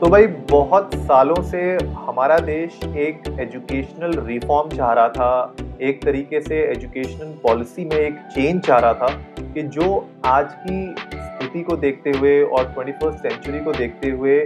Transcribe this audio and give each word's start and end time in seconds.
तो 0.00 0.06
भाई, 0.06 0.26
बहुत 0.26 0.90
सालों 0.94 1.42
से 1.42 1.78
हमारा 1.84 2.38
देश 2.38 2.84
एक 2.84 3.38
एजुकेशनल 3.40 4.26
रिफॉर्म 4.26 4.76
चाह 4.76 4.92
रहा 4.92 5.08
था। 5.08 5.54
एक 5.80 6.02
तरीके 6.02 6.40
से 6.40 6.72
एजुकेशनल 6.72 7.34
पॉलिसी 7.42 7.84
में 7.84 7.96
एक 7.96 8.14
चेंज 8.14 8.62
चाह 8.62 8.78
रहा 8.78 8.94
था 8.94 9.08
कि 9.42 9.62
जो 9.62 10.08
आज 10.24 10.46
की 10.52 10.94
स्थिति 11.14 11.60
को 11.60 11.76
देखते 11.76 12.10
हुए 12.10 12.42
और 12.42 12.64
ट्वेंटी 12.64 12.92
फ़र्स्ट 12.92 13.18
सेंचुरी 13.18 13.60
को 13.60 13.72
देखते 13.72 14.10
हुए 14.10 14.44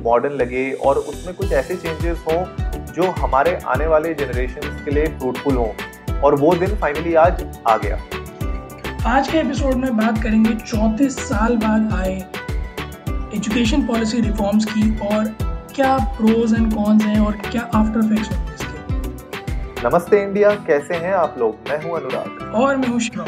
मॉडर्न 0.00 0.32
लगे 0.32 0.72
और 0.72 0.96
उसमें 0.96 1.36
कुछ 1.36 1.52
ऐसे 1.52 1.76
चेंजेस 1.76 2.24
हों 2.28 2.44
जो 2.92 3.02
हमारे 3.02 3.58
आने 3.66 3.86
वाले 3.86 4.14
जनरेशन 4.14 4.82
के 4.84 4.90
लिए 4.90 5.06
फ्रूटफुल 5.06 5.54
हों। 5.54 5.70
और 6.20 6.34
वो 6.34 6.54
दिन 6.54 6.76
फाइनली 6.76 7.14
आज 7.14 7.58
आ 7.68 7.76
गया। 7.76 7.98
आज 9.06 9.28
के 9.28 9.38
एपिसोड 9.38 9.74
में 9.74 9.96
बात 9.96 10.22
करेंगे 10.22 10.54
चौंतीस 10.54 11.18
साल 11.18 11.56
बाद 11.56 11.92
आए 11.94 12.22
एजुकेशन 13.36 13.82
पॉलिसी 13.86 14.20
रिफॉर्म्स 14.20 14.64
की 14.64 14.82
और 15.06 15.24
क्या 15.74 15.96
प्रोज 16.18 16.52
एंड 16.54 16.74
कॉन्स 16.74 17.04
हैं 17.04 17.18
और 17.20 17.32
क्या 17.46 17.62
आफ्टर 17.74 18.04
इफेक्ट्स 18.04 18.30
होंगे 18.32 18.52
इसके? 18.52 19.82
नमस्ते 19.82 20.22
इंडिया 20.22 20.50
कैसे 20.66 20.94
हैं 20.96 21.12
आप 21.14 21.34
लोग? 21.38 21.56
मैं 21.68 21.82
हूँ 21.82 21.96
अनुराग। 21.96 22.54
और 22.54 22.76
मैं 22.76 22.88
हूँ 22.88 23.00
शिवम। 23.00 23.26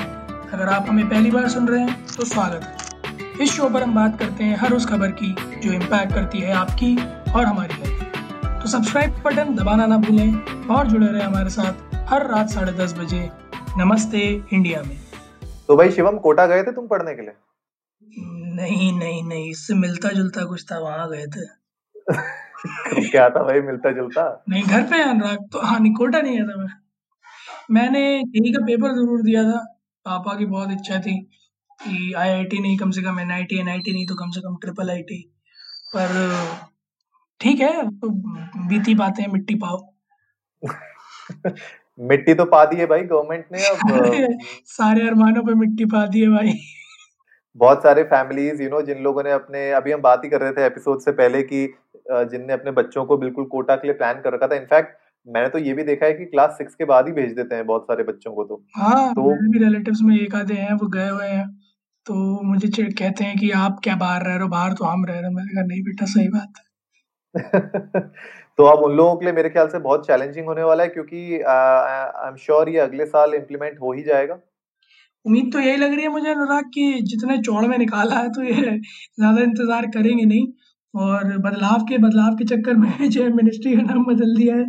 अगर 0.53 0.69
आप 0.69 0.87
हमें 0.89 1.09
पहली 1.09 1.31
बार 1.31 1.49
सुन 1.49 1.69
रहे 1.69 1.81
हैं 1.81 1.97
तो 2.17 2.25
स्वागत 2.25 2.65
है। 2.65 3.43
इस 3.45 3.53
शो 3.53 3.69
पर 3.69 3.83
हम 3.83 3.95
बात 3.95 4.19
करते 4.19 4.45
हैं 4.45 4.57
हर 4.57 4.73
उस 4.73 4.87
खबर 4.87 5.11
की 5.21 5.35
जो 5.63 5.73
इम्पैक्ट 5.73 6.15
करती 6.15 6.41
है 6.41 6.53
आपकी 6.53 6.95
और 6.97 7.45
हमारी 7.45 7.75
लाइफ 7.75 8.63
तो 8.63 8.69
सब्सक्राइब 8.69 9.21
बटन 9.25 9.55
दबाना 9.57 9.87
ना 9.87 9.97
भूलें 9.99 10.67
और 10.77 10.87
जुड़े 10.87 11.07
रहे 11.07 11.23
हमारे 11.23 11.51
साथ 11.51 12.09
हर 12.11 12.27
रात 12.27 12.51
साढ़े 12.51 12.73
दस 12.75 12.95
बजे 12.99 13.29
नमस्ते 13.79 14.25
इंडिया 14.53 14.83
में। 14.83 14.97
तो 15.69 15.77
भाई 15.77 15.91
शिवम 15.91 16.19
कोटा 16.19 16.47
गए 16.47 16.63
थे 16.63 16.73
तुम 16.73 16.87
पढ़ने 16.87 17.15
के 17.15 17.23
लिए? 17.23 17.35
नहीं 18.59 18.93
नहीं 18.93 19.23
नहीं 19.25 19.51
इससे 19.51 19.75
मिलता 19.77 20.11
जुलता 20.13 20.45
कुछ 20.45 20.65
था 20.71 20.79
वहाँ 20.79 21.09
गए 21.11 21.27
थे। 21.37 21.47
क्या 23.09 23.29
था 23.31 23.43
भाई 23.45 23.61
मिलता 23.63 23.91
जुलता 23.93 24.23
नहीं 24.49 24.63
घर 24.63 24.83
पे 24.91 25.03
अनुराग 25.03 25.49
तो 25.53 25.61
हाँ 25.67 25.79
निकोटा 25.81 26.21
नहीं 26.21 26.37
गया 26.37 26.45
था 26.45 26.57
मैं। 26.63 26.69
मैंने 27.71 28.01
जेई 28.27 28.53
का 28.53 28.65
पेपर 28.67 28.95
ज़रूर 28.95 29.23
दिया 29.23 29.43
था 29.45 29.59
पापा 30.07 30.35
की 30.39 30.47
बहुत 30.47 30.71
इच्छा 30.73 30.99
थी 31.01 31.17
कि 31.83 32.13
आईआईटी 32.19 32.59
नहीं 32.59 32.77
कम 32.79 32.91
से 32.91 33.03
कम 33.03 33.21
एनआईटी 33.21 33.59
एनआईटी 33.61 33.93
नहीं 33.93 34.07
तो 34.07 34.15
कम 34.15 34.31
से 34.31 34.41
कम 34.41 34.57
ट्रिपल 34.63 34.91
आईटी 34.91 35.21
पर 35.95 36.15
ठीक 37.41 37.61
है 37.61 37.73
तो 37.91 38.09
बीती 38.69 38.95
बातें 38.95 39.27
मिट्टी 39.33 39.55
पाओ। 39.65 39.79
मिट्टी 42.09 42.35
तो 42.35 42.45
पा 42.47 42.65
दी 42.65 42.77
है 42.77 42.87
भाई 42.87 43.03
गवर्नमेंट 43.03 43.47
ने 43.53 43.65
अब 43.67 43.77
सारे 44.69 45.07
अरमानों 45.09 45.43
पे 45.43 45.55
मिट्टी 45.61 45.85
पा 45.95 46.05
दी 46.07 46.21
है 46.21 46.29
भाई। 46.29 46.53
बहुत 47.59 47.83
सारे 47.83 48.03
फैमिलीज़ 48.05 48.63
यू 48.63 48.69
नो 48.71 48.81
जिन 48.83 49.03
लोगों 49.03 49.23
ने 49.23 49.33
अपने 49.33 49.71
अभी 49.73 49.93
हम 49.93 50.01
बात 50.01 50.25
ही 50.25 50.31
कर 50.31 50.41
रहे 50.41 50.53
थे 50.53 50.67
एपिसोड 50.67 51.01
से 51.01 51.13
पहले 51.13 51.43
कि 51.43 51.67
जिनने 52.11 52.53
अपने 52.53 52.71
बच्चों 52.73 53.05
को 53.05 53.17
बिल्कुल 53.17 53.45
कोटा 53.45 53.77
के 53.77 53.89
लिए 53.89 53.97
प्लान 53.97 54.21
कर 54.21 54.33
रखा 54.33 54.47
था। 54.47 54.57
इनफैक्ट 54.57 54.97
मैंने 55.27 55.49
तो 55.49 55.59
ये 55.59 55.73
भी 55.73 55.83
देखा 55.83 56.07
है 56.07 56.13
कि 56.13 56.25
क्लास 56.25 56.51
सिक्स 56.59 56.75
के 56.75 56.85
बाद 56.85 57.07
ही 57.07 57.13
भेज 57.13 57.33
देते 57.33 57.55
हैं 57.55 57.67
बहुत 57.67 57.83
सारे 57.83 58.05
बच्चों 58.05 58.33
को 58.33 58.45
तो। 58.45 58.63
हाँ 58.77 59.13
तो 59.15 59.33
भी 59.51 59.65
रिलेटिव्स 59.65 59.99
में 60.03 60.15
एक 60.17 60.35
आधे 60.35 60.55
हैं 60.55 60.73
वो 60.75 60.89
गए 60.89 61.09
हुए 61.09 61.27
हैं। 61.27 61.47
तो 62.07 62.15
मुझे 62.45 62.69
चिड़ 62.69 62.89
कहते 62.99 63.25
हैं 63.25 63.37
कि 63.39 63.51
आप 63.57 63.81
क्या 63.85 63.97
बाहर 63.97 64.23
रह 64.23 64.35
रहे 64.35 64.43
हो? 64.43 64.49
बाहर 64.49 64.73
तो 64.73 64.85
हम 64.85 65.05
रह 65.05 65.13
रहे 65.13 65.23
हैं। 65.23 65.35
मैंने 65.35 65.55
कहा 65.55 65.65
नहीं 65.65 65.83
बेटा 65.83 66.07
सही 66.07 66.29
बात 66.29 66.53
है। 66.59 66.67
तो 68.59 68.65
अब 68.65 68.85
उन 68.85 68.97
लोगों 68.97 69.17
के 69.17 69.25
लिए 69.25 69.35
मेरे 69.35 69.49
ख्याल 69.49 69.69
से 69.69 69.79
बहुत 69.79 70.07
चैलेंजिंग 70.07 70.47
होने 70.47 70.63
वाला 70.63 70.85
है 70.85 70.89
क्योंकि 70.89 71.41
आई 71.49 72.29
एम 72.29 72.37
श्योर 72.37 72.69
ये 72.69 72.79
अगले 72.81 73.07
साल 73.07 73.35
इम्प्लीमेंट 73.35 73.81
हो 73.83 73.93
ही 73.93 74.03
जाएगा। 74.03 74.39
उम्मीद 75.25 75.53
तो 75.53 75.61
यही 75.61 75.77
लग 75.77 75.93
रही 75.93 76.03
है 76.03 76.09
मुझे 76.11 76.31
अनुराग 76.31 76.65
कि, 76.75 77.01
जितने 77.03 77.37
चौड़ 77.43 77.65
में 77.67 77.77
निकाला 77.79 78.19
है 78.19 78.29
तो 78.31 78.43
ये 78.45 78.63
ज़्यादा 78.63 79.43
इंतज़ार 79.43 79.87
करेंगे 79.95 80.25
नहीं। 80.25 80.47
और 80.95 81.37
बदलाव 81.39 81.85
के 81.89 81.99
बदलाव 81.99 82.35
के 82.37 82.45
चक्कर 82.47 82.75
में 82.77 83.09
जो 83.11 83.23
है 83.23 83.33
मिनिस्ट्री 83.35 83.75
का 83.77 83.83
नाम 83.85 84.05
बदल 84.07 84.35
दिया 84.37 84.55
है। 84.57 84.65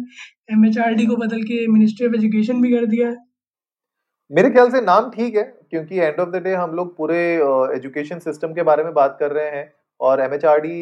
एमएचआरडी 0.51 1.05
को 1.05 1.15
बदल 1.17 1.41
के 1.43 1.65
मिनिस्ट्री 1.69 2.07
ऑफ़ 2.07 2.15
एजुकेशन 2.15 2.61
भी 2.61 2.71
कर 2.71 2.85
दिया 2.87 3.07
है। 3.09 3.17
मेरे 4.31 4.49
ख्याल 4.51 4.69
से 4.71 4.81
नाम 4.81 5.09
ठीक 5.11 5.35
है, 5.35 5.43
क्योंकि 5.69 5.99
एंड 5.99 6.19
ऑफ़ 6.19 6.29
द 6.29 6.41
डे 6.43 6.53
हम 6.55 6.71
लोग 6.75 6.95
पूरे 6.97 7.19
एजुकेशन 7.75 8.19
सिस्टम 8.21 8.53
के 8.53 8.63
बारे 8.63 8.83
में 8.83 8.93
बात 8.93 9.17
कर 9.19 9.31
रहे 9.31 9.49
हैं। 9.51 9.71
और 9.99 10.21
M 10.21 10.33
H 10.33 10.45
R 10.45 10.59
D 10.61 10.75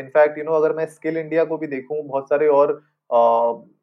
in fact 0.00 0.38
you 0.38 0.44
know 0.44 0.52
अगर 0.52 0.72
मैं 0.76 0.86
स्किल 0.88 1.16
इंडिया 1.16 1.44
को 1.44 1.58
भी 1.58 1.66
देखूँ, 1.68 2.02
बहुत 2.04 2.28
सारे 2.28 2.46
और 2.50 2.72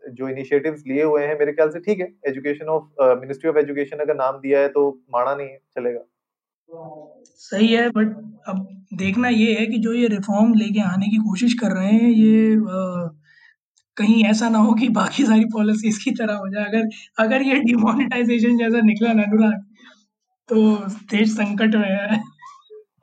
जो 0.09 0.29
इनिशिएटिव्स 0.29 0.83
लिए 0.87 1.03
हुए 1.03 1.25
हैं 1.25 1.37
मेरे 1.39 1.51
ख्याल 1.53 1.69
से 1.69 1.79
ठीक 1.81 1.99
है। 1.99 2.07
Education 2.27 2.65
of 2.69 3.19
ministry 3.21 3.49
of 3.49 3.57
education 3.59 3.97
अगर 3.99 4.15
नाम 4.15 4.39
दिया 4.39 4.59
है 4.59 4.67
तो 4.69 4.89
माना 5.13 5.35
नहीं 5.35 5.47
है 5.47 5.57
चलेगा। 5.75 6.05
सही 7.41 7.67
है 7.67 7.89
बट 7.89 8.15
अब 8.49 8.67
देखना 8.95 9.29
ये 9.29 9.53
है 9.53 9.65
कि 9.65 9.77
जो 9.79 9.93
ये 9.93 10.07
रिफॉर्म 10.07 10.53
लेके 10.53 10.81
आने 10.83 11.07
की 11.07 11.17
कोशिश 11.19 11.53
कर 11.53 11.71
रहे 11.71 11.91
हैं 11.93 12.09
ये 12.11 12.55
आ, 12.55 13.07
कहीं 13.97 14.23
ऐसा 14.25 14.49
ना 14.49 14.57
हो 14.59 14.73
कि 14.73 14.87
बाकी 14.91 15.23
सारी 15.25 15.45
पॉलिसीज़ 15.53 15.99
की 16.03 16.11
तरह 16.11 16.35
हो 16.35 16.47
जाए। 16.49 16.65
अगर 16.65 16.89
अगर 17.19 17.41
ये 17.43 17.59
डिमोनेटाइजेशन 17.61 18.57
जैसा 18.57 18.81
निकला 18.81 19.11
अनुराग 19.11 19.61
तो 20.49 20.75
देश 21.11 21.29
संकट 21.31 21.75
में 21.75 21.89
है। 21.89 22.19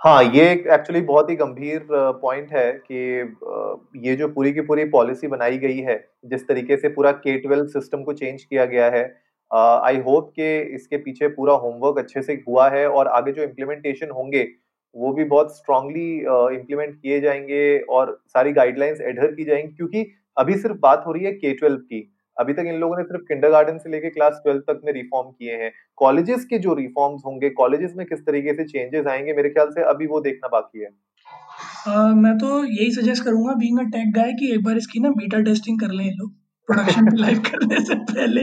हाँ 0.03 0.23
ये 0.25 0.45
एक्चुअली 0.53 1.01
बहुत 1.01 1.29
ही 1.31 1.35
गंभीर 1.37 1.87
पॉइंट 1.91 2.53
है 2.53 2.71
कि 2.91 4.01
ये 4.07 4.15
जो 4.17 4.29
पूरी 4.29 4.53
की 4.53 4.61
पूरी 4.61 4.85
पॉलिसी 4.91 5.27
बनाई 5.29 5.59
गई 5.59 5.79
है, 5.79 5.97
जिस 6.25 6.47
तरीके 6.49 6.77
से 6.77 6.89
पूरा 6.89 7.13
के 7.15 7.37
ट्वेल्व 7.39 7.67
सिस्टम 7.69 8.03
को 8.03 8.13
चेंज 8.13 8.43
किया 8.45 8.65
गया 8.65 8.89
है 8.91 9.03
आई 9.51 9.99
होप 10.07 10.33
कि 10.37 10.59
इसके 10.75 10.97
पीछे 10.97 11.29
पूरा 11.29 11.55
होमवर्क 11.55 11.99
अच्छे 11.99 12.23
से 12.23 12.33
हुआ 12.49 12.69
है 12.71 12.87
और 12.89 13.09
आगे 13.09 13.33
जो 13.33 13.43
इम्प्लीमेंटेशन 13.43 14.11
होंगे, 14.11 14.47
वो 14.95 15.13
भी 15.13 15.25
बहुत 15.25 15.57
स्ट्रांगली 15.57 16.11
इम्प्लीमेंट 16.57 16.95
किए 16.97 17.21
जाएँगे 17.21 17.79
और 17.91 18.19
सारी 18.29 18.53
गाइडलाइंस 18.53 19.01
एडहर 19.01 19.33
की 19.35 19.45
जाएँगी, 19.45 19.69
क्योंकि 19.69 20.07
अभी 20.37 20.57
सिर्फ़ 20.57 20.77
बात 20.79 21.05
हो 21.07 21.13
रही 21.13 21.25
है 21.25 21.33
के 21.35 21.53
ट्वेल्व 21.55 21.77
की। 21.79 22.09
अभी 22.37 22.53
तक 22.53 22.65
इन 22.67 22.81
लोगों 22.81 22.97
ने 22.97 23.03
सिर्फ़ 23.05 23.23
किंडरगार्टन 23.25 23.79
से 23.79 23.91
लेके 23.91 24.11
क्लास 24.11 24.41
ट्वेल्थ 24.45 24.63
तक 24.63 24.81
में 24.85 24.93
रिफॉर्म 24.93 25.31
किए 25.31 25.57
हैं। 25.57 25.71
कॉलेजेस 25.99 26.45
के 26.45 26.59
जो 26.59 26.75
रिफॉर्म्स 26.75 27.23
होंगे 27.27 27.51
कॉलेजेस 27.57 27.93
में 27.97 28.05
किस 28.07 28.21
तरीके 28.27 28.55
से 28.55 28.65
चेंजेस 28.67 29.07
आएँगे 29.07 29.33
मेरे 29.33 29.49
ख्याल 29.51 29.71
से 29.71 29.89
अभी 29.91 30.07
वो 30.07 30.21
देखना 30.21 30.49
बाकी 30.53 30.81
है। 30.81 30.91
uh, 31.89 32.15
मैं 32.17 32.37
तो 32.39 32.65
यही 32.65 32.91
सजेस्ट 32.93 33.25
करूँगा 33.25 33.55
बीइंग 33.57 33.79
अ 33.79 33.83
टेक 33.91 34.13
गाय 34.15 34.33
कि 34.35 34.53
एक 34.53 34.63
बार 34.65 34.77
इसकी 34.77 35.01
ना 35.01 35.11
बीटा 35.19 35.41
टेस्टिंग 35.43 35.81
कर 35.81 35.93
लें 35.93 36.05
लोग 36.07 36.31
प्रोडक्शन 36.69 37.07
पे 37.07 37.17
लाइव 37.17 37.39
करने 37.47 37.81
से 37.85 37.95
पहले। 38.11 38.41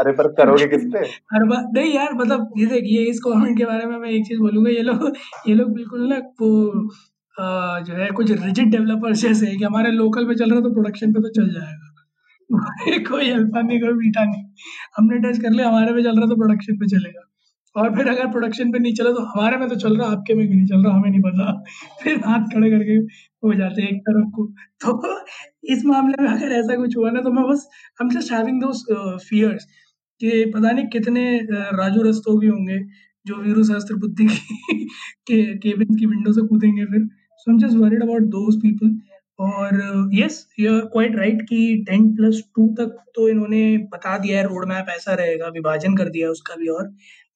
अरे 0.00 0.12
पर 0.12 0.28
करोगे 0.34 0.66
किस 0.68 0.84
पे? 0.92 0.98
हर 1.32 1.44
बार 1.44 1.62
नहीं 1.74 1.94
यार 1.94 2.12
मतलब 2.14 2.52
ये 2.58 2.66
देखिए 2.66 3.04
इस 3.10 3.20
गवर्नमेंट 3.24 3.58
के 3.58 3.64
बारे 3.64 3.86
में 3.86 3.96
मैं 3.98 4.10
एक 4.10 4.26
चीज़ 4.26 4.40
बोलूँगा 4.40 4.70
ये 4.70 4.82
लोग 4.82 5.16
ये 5.48 5.54
लोग 5.54 5.72
बिल्कुल 5.74 6.06
ना 6.08 6.18
वो 6.40 6.50
जो 7.86 7.94
है 7.94 8.08
कुछ 8.12 8.30
रिजिड 8.32 8.70
डेवलपर्स 8.70 9.22
जैसे 9.22 9.46
है 9.46 9.56
कि 9.56 9.64
हमारे 9.64 9.90
लोकल 9.92 10.24
पे 10.24 10.34
चल 10.34 10.50
रहा 10.50 10.56
है 10.56 10.62
तो 10.62 10.72
प्रोडक्शन 10.72 11.12
पे 11.12 11.20
तो 11.20 11.28
चल 11.32 11.48
जाएगा। 11.54 11.85
कोई 13.08 13.30
अल्फ़ा 13.30 13.60
नहीं 13.60 13.78
कोई 13.80 13.92
बीटा 14.00 14.24
नहीं। 14.24 14.42
हमने 14.96 15.18
टेस्ट 15.20 15.42
कर 15.42 15.50
लिया, 15.50 15.68
हमारे 15.68 15.92
में 15.92 16.02
चल 16.02 16.16
रहा 16.18 16.26
तो 16.26 16.36
प्रोडक्शन 16.36 16.76
पे 16.78 16.86
चलेगा। 16.88 17.22
और 17.76 17.94
फिर 17.96 18.08
अगर 18.08 18.26
प्रोडक्शन 18.32 18.70
पे 18.72 18.78
नहीं 18.78 18.92
चला 18.94 19.10
तो 19.12 19.22
हमारे 19.32 19.56
में 19.56 19.68
तो 19.68 19.76
चल 19.76 19.96
रहा, 19.96 20.08
आपके 20.10 20.34
में 20.34 20.46
भी 20.48 20.54
नहीं 20.54 20.66
चल 20.66 20.84
रहा, 20.84 20.94
हमें 20.96 21.10
नहीं 21.10 21.20
पता। 21.20 21.64
फिर 22.02 22.20
हाथ 22.26 22.46
खड़े 22.54 22.70
करके 22.70 22.94
हो 23.42 23.54
जाते 23.54 23.82
हैं 23.82 23.88
एक 23.90 24.00
तरफ़ 24.08 24.30
को। 24.36 24.46
तो 24.84 24.92
इस 25.74 25.84
मामले 25.86 26.22
में 26.22 26.28
अगर 26.30 26.52
ऐसा 26.52 26.76
कुछ 26.76 26.96
हुआ 26.96 27.10
ना 27.10 27.20
तो 27.22 27.32
मैं 27.32 27.44
बस 27.50 27.68
हम 28.00 28.10
जस्ट 28.10 28.32
हैविंग 28.32 28.60
दोस 28.62 28.84
फियर्स 29.28 29.64
कि 30.20 30.44
पता 30.54 30.70
नहीं 30.70 30.86
कितने 30.88 31.24
राजू 31.80 32.02
रस्तों 32.02 32.38
भी 32.40 32.46
होंगे, 32.46 32.78
जो 33.26 33.36
वीरू 33.42 33.64
शास्त्र 33.64 33.94
बुद्धि 33.96 34.26
के 35.28 35.42
केबिन 35.58 35.96
की 35.98 36.06
विंडो 36.06 36.32
से 36.32 36.46
कूदेंगे 36.48 36.84
फिर। 36.84 37.08
So 37.38 37.50
I'm 37.52 37.58
just 37.58 37.76
worried 37.76 38.02
about 38.02 38.22
those 38.36 38.56
people 38.62 38.98
और 39.38 40.10
yes 40.14 40.46
you 40.60 40.74
are 40.74 40.80
quite 40.92 41.16
right 41.16 41.42
कि 41.48 41.84
टेन 41.88 42.14
प्लस 42.16 42.42
टू 42.56 42.66
तक 42.78 42.96
तो 43.14 43.28
इन्होंने 43.28 43.76
बता 43.92 44.16
दिया 44.18 44.38
है 44.38 44.44
रोड 44.44 44.68
मैप 44.68 44.86
ऐसा 44.90 45.14
रहेगा, 45.14 45.48
विभाजन 45.48 45.96
कर 45.96 46.08
दिया 46.10 46.30
उसका 46.30 46.54
भी 46.54 46.68
और। 46.68 46.88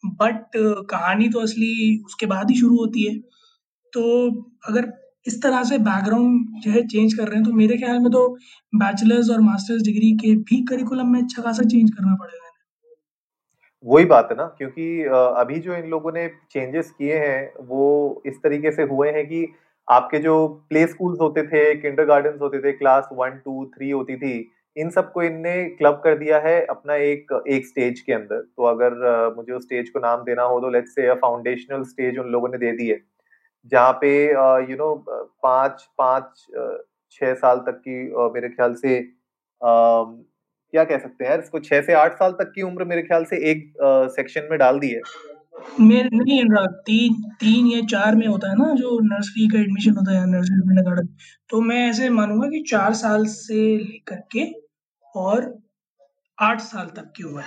बट 0.04 0.56
कहानी 0.90 1.28
तो 1.28 1.40
असली 1.40 2.02
उसके 2.06 2.26
बाद 2.26 2.50
ही 2.50 2.56
शुरू 2.60 2.76
होती 2.76 3.04
है। 3.04 3.18
तो 3.92 4.02
अगर 4.68 4.92
इस 5.26 5.42
तरह 5.42 5.62
से 5.64 5.78
बैकग्राउंड 5.80 6.60
जो 6.62 6.70
है 6.70 6.86
चेंज 6.86 7.14
कर 7.14 7.28
रहे 7.28 7.36
हैं 7.36 7.44
तो 7.44 7.52
मेरे 7.54 7.76
ख्याल 7.78 7.98
में 7.98 8.10
तो 8.12 8.26
बैचलर्स 8.72 9.30
और 9.30 9.40
मास्टर्स 9.42 9.82
डिग्री 9.82 10.12
के 10.16 10.34
भी 10.44 10.64
करिकुलम 10.66 11.12
में 11.12 11.20
अच्छा 11.22 11.42
खासा 11.42 11.62
चेंज 11.64 11.90
करना 11.90 12.14
पड़ेगा 12.14 12.48
वही 13.84 14.04
बात 14.04 14.28
है 14.30 14.36
ना, 14.36 14.44
क्योंकि 14.58 15.02
अभी 15.36 15.58
जो 15.58 15.74
इन 15.74 15.86
लोगों 15.90 16.10
ने 16.12 16.26
चेंजेस 16.52 16.90
किए 16.90 17.18
हैं, 17.18 17.52
वो 17.60 18.22
इस 18.26 18.34
तरीके 18.42 18.70
से 18.72 18.82
हुए 18.82 19.10
हैं 19.10 19.26
कि 19.26 19.40
आपके 19.90 20.18
जो 20.18 20.46
प्ले 20.68 20.86
स्कूल्स 20.86 21.20
होते 21.20 21.42
थे 21.42 21.74
किंडर 21.76 22.04
गार्डन 22.06 22.38
होते 22.40 22.58
थे 22.60 22.72
क्लास 22.72 23.08
वन 23.12 23.40
टू 23.44 23.64
थ्री 23.76 23.90
होती 23.90 24.16
थी 24.16 24.32
इन 24.76 24.90
सबको 24.90 25.22
इनने 25.22 25.54
क्लब 25.68 26.00
कर 26.04 26.18
दिया 26.18 26.38
है 26.38 26.64
अपना 26.66 26.94
एक 27.06 27.32
एक 27.48 27.66
स्टेज 27.66 28.00
के 28.00 28.12
अंदर। 28.12 28.40
तो 28.40 28.64
अगर 28.64 29.34
मुझे 29.36 29.52
उस 29.52 29.62
स्टेज 29.62 29.88
को 29.90 29.98
नाम 30.00 30.22
देना 30.24 30.42
हो 30.42 30.60
तो 30.60 30.70
लेट्स 30.70 30.94
से 30.94 31.14
फाउंडेशनल 31.22 31.82
स्टेज 31.84 32.18
उन 32.18 32.28
लोगों 32.32 32.48
ने 32.48 32.58
दे 32.58 32.72
दी 32.72 32.88
है 32.88 33.00
जहाँ 33.72 33.92
पे 34.00 34.10
यू 34.70 34.76
नो 34.76 34.94
पाँच 35.42 35.88
पाँच 35.98 36.46
छह 37.12 37.34
साल 37.34 37.58
तक 37.66 37.82
की 37.88 38.02
मेरे 38.34 38.48
ख्याल 38.48 38.74
से 38.74 38.98
uh, 38.98 40.04
क्या 40.72 40.84
कह 40.84 40.98
सकते 40.98 41.24
हैं 41.24 41.38
इसको 41.38 41.58
छह 41.60 41.80
से 41.82 41.92
आठ 41.94 42.14
साल 42.14 42.32
तक 42.32 42.52
की 42.54 42.62
उम्र 42.62 42.84
मेरे 42.84 43.02
ख्याल 43.02 43.24
से 43.24 43.36
एक 43.50 43.72
सेक्शन 44.16 44.46
में 44.50 44.58
डाल 44.58 44.78
दी 44.78 44.88
है। 44.88 45.00
मेरे, 45.80 46.08
नहीं 46.12 46.40
अनुराग 46.40 46.72
तीन 46.86 47.14
तीन 47.40 47.66
या 47.68 47.80
चार 47.90 48.14
में 48.16 48.26
होता 48.26 48.50
है 48.50 48.56
ना, 48.56 48.72
जो 48.74 48.98
नर्सरी 49.04 49.48
का 49.48 49.58
एडमिशन 49.60 49.96
होता 49.96 50.18
है 50.18 50.26
नर्सरी 50.30 50.60
किंडरगार्टन 50.60 51.08
तो 51.50 51.60
मैं 51.62 51.88
ऐसे 51.88 52.08
मानूँगा 52.10 52.48
कि 52.48 52.62
चार 52.70 52.94
साल 52.94 53.24
से 53.28 53.76
लेकर 53.76 54.20
के 54.32 54.44
और 55.14 55.54
आठ 56.38 56.60
साल 56.62 56.86
तक 56.96 57.12
की 57.16 57.24
उम्र 57.24 57.42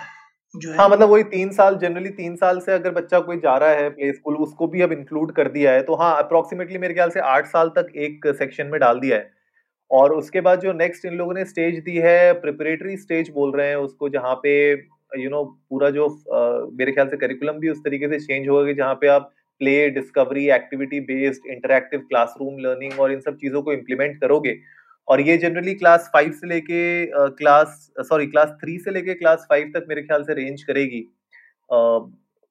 जो 0.55 0.71
है। 0.71 0.77
हाँ 0.77 0.87
मतलब 0.89 1.09
वही 1.09 1.23
तीन 1.25 1.51
साल 1.51 1.77
जनरली 1.77 2.09
तीन 2.13 2.35
साल 2.35 2.59
से 2.59 2.71
अगर 2.71 2.91
बच्चा 2.93 3.19
कोई 3.21 3.37
जा 3.37 3.55
रहा 3.57 3.69
है 3.71 3.89
प्ले 3.89 4.11
स्कूल 4.13 4.35
उसको 4.37 4.67
भी 4.67 4.81
अब 4.81 4.91
इंक्लूड 4.91 5.31
कर 5.35 5.47
दिया 5.51 5.71
है 5.71 5.81
तो 5.83 5.95
हाँ 5.95 6.15
अप्रोक्सीमेटली 6.17 6.77
मेरे 6.77 6.93
ख्याल 6.93 7.09
से 7.09 7.19
आठ 7.27 7.47
साल 7.47 7.69
तक 7.77 7.91
एक 7.97 8.27
सेक्शन 8.35 8.67
में 8.67 8.79
डाल 8.79 8.99
दिया 8.99 9.17
है। 9.17 9.31
और 9.91 10.13
उसके 10.13 10.41
बाद 10.41 10.59
जो 10.59 10.73
नेक्स्ट 10.73 11.05
इन 11.05 11.13
लोगों 11.13 11.33
ने 11.33 11.45
स्टेज 11.45 11.79
दी 11.79 11.95
है 11.97 12.33
प्रिपरेटरी 12.41 12.97
स्टेज 12.97 13.29
बोल 13.29 13.51
रहे 13.51 13.67
हैं 13.69 13.75
उसको, 13.77 14.09
जहाँ 14.09 14.35
पे 14.35 14.75
यू 15.15 15.29
नो 15.29 15.43
पूरा 15.69 15.89
जो 15.89 16.07
मेरे 16.77 16.91
ख्याल 16.91 17.07
से 17.07 17.17
करिकुलम 17.17 17.59
भी 17.59 17.69
उस 17.69 17.79
तरीके 17.79 18.07
से 18.09 18.19
चेंज 18.19 18.47
होगा 18.49 18.65
कि 18.65 18.73
जहाँ 18.73 18.95
पे 19.01 19.07
आप 19.07 19.31
play 19.61 19.89
discovery 19.89 20.49
activity 20.51 20.99
based 20.99 21.47
interactive 21.51 21.99
classroom 21.99 22.57
learning 22.59 22.99
और 22.99 23.11
इन 23.11 23.19
सब 23.19 23.35
चीज़ों 23.35 23.61
को 23.61 23.73
इम्प्लीमेंट 23.73 24.19
करोगे। 24.21 24.55
और 25.07 25.21
ये 25.21 25.37
जनरली 25.37 25.73
क्लास 25.75 26.09
फाइव 26.13 26.31
से 26.31 26.47
लेके 26.47 27.05
क्लास 27.37 27.91
सॉरी 27.99 28.27
क्लास 28.27 28.49
थ्री 28.61 28.77
से 28.79 28.91
लेके 28.91 29.13
क्लास 29.13 29.45
फाइव 29.49 29.71
तक 29.75 29.85
मेरे 29.89 30.01
ख्याल 30.01 30.23
से 30.23 30.33
रेंज 30.33 30.63
करेगी। 30.63 31.01
अ, 31.69 31.77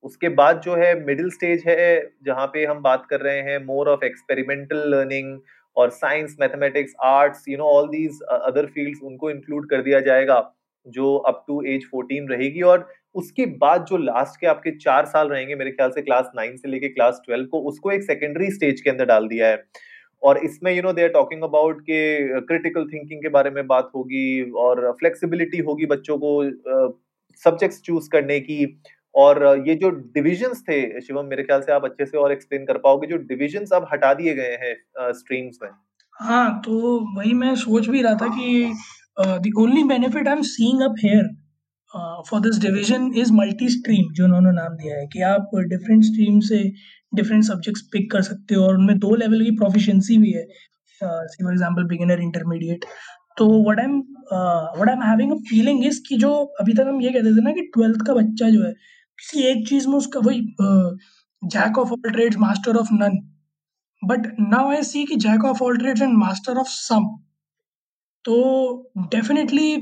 उसके 0.05 0.29
बाद 0.29 0.61
जो 0.61 0.75
है 0.77 0.95
मिडिल 1.07 1.31
स्टेज 1.31 1.65
है 1.69 2.01
जहाँ 2.27 2.47
पे 2.47 2.65
हम 2.67 2.83
बात 2.83 3.07
कर 3.11 3.21
रहे 3.21 3.41
हैं 3.41 3.59
मोर 3.67 3.89
ऑफ़ 3.89 4.05
एक्सपेरिमेंटल 4.05 4.89
लर्निंग 4.91 5.39
और 5.77 5.91
science 5.91 6.37
mathematics 6.41 6.95
arts 7.05 7.45
you 7.49 7.59
know 7.59 7.65
all 7.67 7.89
these 7.89 8.21
other 8.33 8.67
fields 8.67 9.01
उनको 9.03 9.31
इंक्लूड 9.31 9.69
कर 9.71 9.83
दिया 9.83 10.01
जाएगा। 10.01 10.41
जो 10.87 11.17
अप 11.17 11.45
टू 11.49 11.63
एज 11.63 11.87
14 11.95 12.29
रहेगी 12.31 12.61
और 12.61 12.89
उसके 13.15 13.47
बाद 13.47 13.85
जो 13.85 13.97
लास्ट 13.97 14.41
के 14.41 14.47
आपके 14.47 14.71
चार 14.71 15.07
साल 15.07 15.29
रहेंगे 15.29 15.55
मेरे 15.55 15.71
ख्याल 15.71 15.91
से 15.91 16.03
क्लास 16.03 16.31
नाइन 16.37 16.57
से 16.57 16.69
लेके 16.69 16.89
क्लास 16.89 17.21
ट्वेल्व 17.27 17.47
को 17.47 17.61
उसको 17.61 17.91
एक 17.91 18.03
सेकेंडरी 18.03 18.51
स्टेज 18.51 18.81
के 18.81 18.91
अंदर 18.91 19.05
डाल 19.05 19.29
दिया 19.29 19.49
है। 19.49 19.65
और 20.23 20.39
इसमें 20.39 20.73
you 20.73 20.83
know 20.83 20.93
they 20.93 21.03
are 21.03 21.09
talking 21.09 21.43
about 21.43 21.81
के 21.81 22.41
क्रिटिकल 22.41 22.85
थिंकिंग 22.85 23.23
के 23.23 23.29
बारे 23.29 23.51
में 23.51 23.67
बात 23.67 23.91
होगी 23.95 24.51
और 24.51 24.91
फ्लेक्सिबिलिटी 24.93 25.59
होगी 25.59 25.87
बच्चों 25.87 26.19
को 26.19 26.43
सब्जेक्ट्स 27.43 27.79
uh, 27.79 27.85
चूज़ 27.85 28.09
करने 28.11 28.41
की। 28.41 28.83
और 29.15 29.65
ये 29.69 29.75
जो 29.75 29.91
डिविजन्स 29.91 30.63
थे 30.63 31.01
शिवम 31.01 31.27
मेरे 31.27 31.43
ख्याल 31.43 31.61
से 31.61 31.73
आप 31.73 31.85
अच्छे 31.85 32.05
से 32.07 32.19
और 32.19 32.33
एक्सप्लेन 32.33 32.65
कर 32.65 32.79
पाओगे 32.79 33.07
जो 33.07 33.17
डिविजन्स 33.17 33.73
अब 33.73 33.87
हटा 33.93 34.13
दिए 34.15 34.35
गए 34.35 34.57
हैं 34.63 35.13
स्ट्रीम्स 35.13 35.59
में। 35.63 35.71
हाँ, 36.15 36.61
तो 36.65 36.99
वही 37.17 37.33
मैं 37.33 37.55
सोच 37.55 37.89
भी 37.89 38.03
रहा 38.03 38.15
था 38.15 38.27
कि 38.29 38.73
only 39.17 39.83
benefit 39.85 40.29
I 40.29 40.35
am 40.35 40.43
seeing 40.43 40.83
up 40.83 40.95
here 41.05 41.25
uh, 41.93 42.23
for 42.29 42.41
this 42.41 42.59
division 42.61 43.11
is 43.21 43.33
multi 43.33 43.69
stream 43.69 44.13
जो 44.15 44.25
उन्होंने 44.25 44.53
नाम 44.53 44.77
दिया 44.77 44.97
है 44.97 45.07
कि 45.07 45.21
आप 45.31 45.51
डिफरेंट 45.69 46.05
स्ट्रीम 46.05 46.39
से 46.41 46.63
डिफरेंट 47.13 47.45
सब्जेक्ट्स 47.45 47.83
पिक 47.93 48.11
कर 48.13 48.23
सकते 48.23 48.55
हो 48.55 48.65
और 48.67 48.75
उनमें 48.79 48.99
दो 48.99 49.15
लेवल 49.15 49.43
की 49.45 49.51
प्रोफिशिएंसी 49.57 50.17
भी 50.19 50.31
है। 50.33 50.45
For 51.01 51.53
example 51.53 51.85
beginner, 51.89 52.21
intermediate. 52.21 52.85
तो 53.37 53.47
I 53.71 53.85
am 53.85 53.99
I 54.33 54.93
am 54.93 55.03
having 55.03 55.33
feeling 55.49 55.85
is 55.87 56.01
कि 56.09 56.17
जो 56.19 56.33
अभी 56.61 56.75
तक 56.75 56.87
हम 56.89 57.01
ये 57.03 57.11
कहते 57.11 57.37
थे 57.37 57.43
ना 57.45 57.53
कि 57.53 57.71
12th 57.77 58.07
का 58.07 58.15
बच्चा 58.15 58.49
जो 58.51 58.63
है, 58.65 58.73
किसी 59.19 59.43
एक 59.51 59.67
चीज़ 59.69 59.89
में 59.89 59.95
उसका 59.97 60.21
वही 60.21 60.41
jack 61.43 61.79
of 61.79 61.93
all 61.93 62.11
trades, 62.13 62.37
master 62.39 62.77
of 62.77 62.89
none. 62.93 63.19
But 64.03 64.27
now 64.41 64.71
I 64.71 64.83
see 64.85 65.05
कि 65.05 65.17
jack 65.27 65.45
of 65.45 65.63
all 65.65 65.77
trades 65.79 66.03
and 66.03 66.17
master 66.19 66.59
of 66.59 66.69
some. 66.69 67.07
तो 68.25 68.35
डेफ़िनेटली 69.11 69.77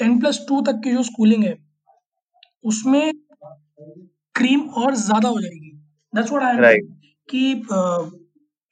टेन 0.00 0.18
प्लस 0.20 0.44
टू 0.48 0.60
तक 0.62 0.80
की 0.84 0.92
जो 0.92 1.02
स्कूलिंग 1.02 1.44
है, 1.44 1.56
उसमें 2.64 3.12
क्रीम 4.34 4.60
और 4.78 4.94
ज़्यादा 4.96 5.28
हो 5.28 5.40
जाएगी। 5.40 5.70
दैट्स 6.12 6.30
व्हाट 6.32 6.42
आई 6.44 6.60
राइट 6.60 6.88
कि 7.28 7.62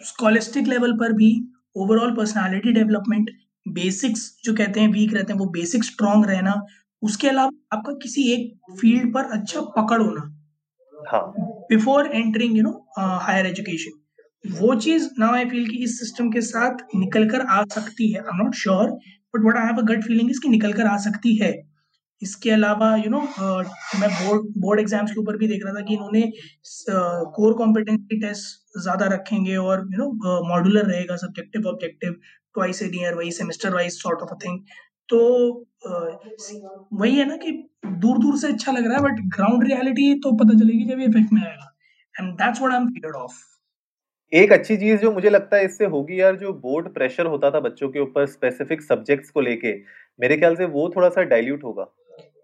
स्कॉलास्टिक 0.00 0.66
लेवल 0.68 0.92
पर 0.98 1.12
भी 1.14 1.30
ओवरऑल 1.76 2.14
पर्सनैलिटी 2.16 2.72
डेवलपमेंट, 2.72 3.30
बेसिक्स 3.66 4.30
जो 4.44 4.54
कहते 4.54 4.80
हैं 4.80 4.88
वीक 4.92 5.14
रहते 5.14 5.32
हैं, 5.32 5.38
वो 5.40 5.46
बेसिक 5.50 5.84
स्ट्रॉन्ग 5.84 6.26
रहना, 6.26 6.54
उसके 7.02 7.28
अलावा 7.28 7.76
आपका 7.76 7.92
किसी 8.02 8.30
एक 8.32 8.76
फ़ील्ड 8.80 9.12
पर 9.14 9.30
अच्छा 9.32 9.60
पकड़ 9.76 10.00
होना। 10.02 10.30
Before 11.68 12.06
entering 12.06 12.56
you 12.56 12.62
know 12.62 12.70
higher 12.98 13.46
education 13.46 14.00
वो 14.44 14.74
चीज़ 14.76 15.08
नाउ 15.18 15.34
आई 15.34 15.44
फील 15.50 15.68
कि 15.68 15.76
इस 15.84 15.98
सिस्टम 15.98 16.30
के 16.30 16.40
साथ 16.42 16.82
निकल 16.96 17.28
कर 17.28 17.40
आ 17.42 17.62
सकती 17.74 18.10
है। 18.12 18.20
I 18.20 18.28
am 18.30 18.42
not 18.42 18.54
sure 18.54 18.90
but 18.90 19.40
what 19.42 19.56
I 19.56 19.66
have 19.66 19.78
a 19.78 19.84
gut 19.86 20.02
feeling 20.04 20.30
is 20.30 20.40
कि 20.42 20.48
निकल 20.48 20.72
कर 20.72 20.86
आ 20.86 20.96
सकती 21.04 21.34
है। 21.36 21.52
इसके 22.22 22.50
अलावा 22.50 22.94
यू 22.96 23.10
नो 23.10 23.20
मैं 24.00 24.08
बोर्ड 24.10 24.46
बोर्ड 24.62 24.80
एग्ज़ाम्स 24.80 25.10
के 25.10 25.20
ऊपर 25.20 25.36
भी 25.36 25.46
देख 25.48 25.64
रहा 25.64 25.74
था 25.74 25.80
कि 25.84 25.94
इन्होंने 25.94 26.22
कोर 27.36 27.54
कॉम्पिटेंसी 27.54 28.18
टेस्ट 28.20 28.80
ज़्यादा 28.82 29.06
रखेंगे 29.14 29.56
और 29.56 29.86
यू 29.92 29.98
नो 29.98 30.40
मॉड्यूलर 30.48 30.86
रहेगा 30.86 31.16
subjective 31.16 31.66
objective 31.68 32.12
twice 32.12 32.82
in 32.82 32.94
year 32.94 33.14
वही 33.14 33.30
semester 33.32 33.74
wise 33.74 33.92
sort 33.92 34.22
of 34.22 34.34
a 34.34 34.38
thing 34.44 34.58
तो 35.08 35.18
अ, 35.86 35.90
वही 36.92 37.16
है 37.16 37.24
ना 37.28 37.36
कि 37.36 37.50
दूर 37.86 38.18
दूर 38.18 38.38
से 38.38 38.48
अच्छा 38.48 38.72
लग 38.72 38.86
रहा 38.86 38.96
है 38.96 39.02
बट 39.04 39.20
ग्राउंड 39.36 39.64
रियलिटी 39.64 40.14
तो 40.20 40.32
पता 40.36 40.58
चलेगी 40.58 40.84
जब 40.92 41.00
ये 41.00 41.06
इफ़ेक्ट 41.06 41.32
में 41.32 41.42
आएगा। 41.42 41.74
And 42.14 42.32
that's 42.34 42.60
what 42.60 42.72
I 42.72 42.80
am 42.80 42.88
feared 42.90 43.16
of 43.16 43.42
एक 44.32 44.52
अच्छी 44.52 44.76
चीज़ 44.76 45.00
जो 45.00 45.10
मुझे 45.12 45.30
लगता 45.30 45.56
है 45.56 45.64
इससे 45.64 45.84
होगी 45.86 46.20
यार 46.20 46.36
जो 46.36 46.52
बोर्ड 46.62 46.88
प्रेशर 46.94 47.26
होता 47.26 47.50
था 47.50 47.60
बच्चों 47.60 47.88
के 47.88 48.00
ऊपर 48.00 48.26
स्पेसिफिक 48.26 48.82
सब्जेक्ट्स 48.82 49.30
को 49.30 49.40
लेके 49.40 49.72
मेरे 50.18 50.36
ख्याल 50.36 50.56
से 50.56 50.64
वो 50.68 50.88
थोड़ा 50.96 51.08
सा 51.08 51.22
डाइल्यूट 51.24 51.64
होगा 51.64 51.86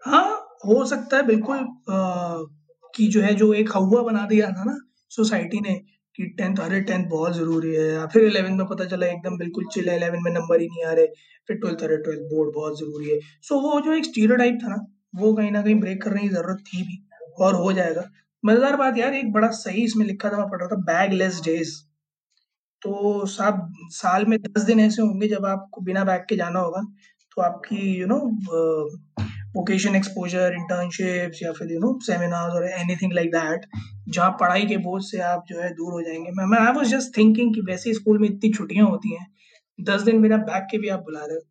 हाँ, 0.07 0.59
हो 0.67 0.85
सकता 0.85 1.17
है 1.17 1.23
बिल्कुल 1.27 1.57
अ, 1.57 2.47
कि 2.95 3.07
जो 3.09 3.21
है 3.23 3.35
जो 3.35 3.53
एक 3.55 3.69
हौवा 3.71 4.03
बना 4.03 4.27
दिया 4.27 4.49
था 4.51 4.65
ना 4.65 4.77
सोसाइटी 5.11 5.61
ने 5.61 5.75
कि 6.19 6.25
10th 6.41 6.61
अरे 6.61 6.81
10th 6.83 7.05
बहुत 7.09 7.35
ज़रूरी 7.37 7.75
है 7.75 7.85
या 7.93 8.07
फिर 8.07 8.25
11th 8.25 8.57
में 8.57 8.67
पता 8.67 8.85
चला 8.85 9.07
एकदम 9.07 9.37
बिल्कुल 9.39 9.65
चिल 9.75 9.89
है 9.89 9.97
11th 9.97 10.23
में 10.23 10.31
नंबर 10.33 10.61
ही 10.61 10.67
नहीं 10.69 10.85
आ 10.85 10.93
रहे, 10.93 11.07
फिर 11.49 11.57
12th 11.57 11.83
अरे 11.83 11.97
12th 11.99 12.29
बोर्ड 12.33 12.55
बहुत 12.55 12.79
ज़रूरी 12.79 13.11
है। 13.11 13.19
सो 13.43 13.61
वो 13.61 13.81
जो 13.81 13.93
एक 13.93 14.05
स्टीरियोटाइप 14.05 14.59
था 14.65 14.69
ना, 14.69 14.87
वो 15.17 15.33
कहीं 15.35 15.51
ना 15.51 15.63
कहीं 15.63 15.75
ब्रेक 15.81 16.03
करने 16.03 16.23
की 16.23 16.29
ज़रूरत 16.29 16.65
थी 16.69 16.83
भी 16.83 16.99
और 17.41 17.55
हो 17.57 17.73
जाएगा। 17.73 18.05
मज़ेदार 18.45 18.77
बात 18.77 18.99
यार 18.99 19.15
एक 19.15 19.33
बड़ा 19.33 19.49
सही 19.55 19.83
इसमें 19.85 20.05
लिखा 20.07 20.29
था 20.31 20.37
मैं 20.39 20.49
पढ़ 20.51 20.59
रहा 20.61 20.69
था 20.69 20.77
बैगलेस 20.85 21.41
डेज़ 21.45 21.73
तो 22.83 23.27
साब 23.27 23.73
साल 23.93 24.25
में 24.27 24.39
10 24.43 24.63
दिन 24.65 24.81
ऐसे 24.81 25.03
होंगे 25.03 25.29
जब 25.29 25.47
आपको 25.47 25.81
बिना 25.81 26.05
बैग 26.05 26.23
के 26.29 26.37
जाना 26.37 26.61
होगा। 26.61 26.81
तो 27.37 27.43
आपकी 27.43 27.77
you 28.01 28.07
know 28.07 28.17
vocation 29.57 29.97
exposure, 29.97 30.55
internships 30.55 31.43
या 31.43 31.53
फिर 31.53 31.73
यू 31.73 31.81
नो 31.81 31.99
सेमिनार्स 32.03 32.55
और 32.55 32.67
एनीथिंग 32.71 33.13
लाइक 33.13 33.31
दैट 33.33 33.67
जहाँ 34.09 34.31
पढ़ाई 34.41 34.67
के 34.67 34.77
बोझ 34.87 35.03
से 35.05 35.21
आप 35.31 35.45
जो 35.49 35.61
है 35.61 35.71
दूर 35.75 35.93
हो 35.93 36.03
जाएँगे 36.03 36.31
मैं 36.47 36.59
आई 36.61 36.73
वाज़ 36.73 36.95
जस्ट 36.97 37.17
थिंकिंग 37.17 37.55
कि 37.55 37.61
वैसे 37.71 37.95
स्कूल 37.95 38.19
में 38.19 38.29
इतनी 38.29 38.53
छुट्टियाँ 38.53 38.87
होती 38.87 39.15
हैं, 39.15 39.27
10 39.79 40.03
दिन 40.03 40.23
बिना 40.23 40.37
बैग 40.51 40.63
के 40.71 40.79
भी 40.79 40.89
आप 40.89 41.01
बुला 41.01 41.25
रहे 41.27 41.37
हो। 41.37 41.43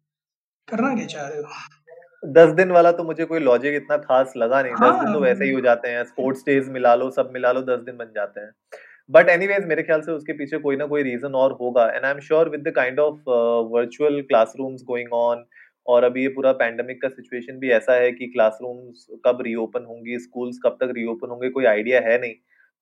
करना 0.67 0.95
क्या 0.95 1.05
चाह 1.07 1.27
रहे 1.27 1.37
हो? 1.37 1.78
दस 2.23 2.49
दिन 2.49 2.71
वाला 2.71 2.91
तो 2.91 3.03
मुझे 3.03 3.25
कोई 3.25 3.39
लॉजिक 3.39 3.75
इतना 3.75 3.97
खास 3.97 4.33
लगा 4.37 4.61
नहीं। 4.61 4.73
हाँ, 4.73 4.89
दस 4.89 4.95
दिन 4.95 5.07
हाँ, 5.07 5.13
तो 5.13 5.19
वैसे 5.19 5.45
ही 5.45 5.51
हो 5.51 5.59
जाते 5.61 5.89
हैं 5.89 6.03
स्पोर्ट्स 6.03 6.41
डेज़ 6.41 6.69
मिला 6.69 6.93
लो 6.95 7.09
सब 7.11 7.29
मिला 7.33 7.51
लो 7.51 7.61
दस 7.61 7.79
दिन 7.79 7.97
बन 7.97 8.11
जाते 8.15 8.41
हैं। 8.41 8.51
बट 9.09 9.29
एनीवेज 9.29 9.65
मेरे 9.65 9.83
ख्याल 9.83 10.01
से 10.01 10.11
उसके 10.11 10.33
पीछे 10.33 10.57
कोई 10.57 10.75
ना 10.75 10.85
कोई 10.85 11.03
रीजन 11.03 11.35
और 11.35 11.51
होगा। 11.51 11.85
And 11.85 12.05
I 12.05 12.11
am 12.11 12.19
sure 12.19 12.49
with 12.49 12.67
the 12.67 12.71
kind 12.71 12.99
of 12.99 13.29
virtual 13.71 14.21
classrooms 14.21 14.83
going 14.87 15.13
on 15.13 15.45
और 15.87 16.03
अभी 16.03 16.21
ये 16.21 16.27
पूरा 16.27 16.51
पैंडेमिक 16.51 17.01
का 17.01 17.09
सिचुएशन 17.09 17.59
भी 17.59 17.69
ऐसा 17.71 17.93
है 17.93 18.11
कि 18.11 18.27
क्लासरूम्स 18.27 19.07
कब 19.25 19.41
रीओपन 19.41 19.85
होंगी 19.85 20.19
स्कूल्स 20.19 20.59
कब 20.65 20.77
तक 20.81 20.93
रीओपन 20.95 21.29
होंगे 21.29 21.49
कोई 21.49 21.65
आइडिया 21.65 22.01
है 22.01 22.19
नहीं। 22.21 22.33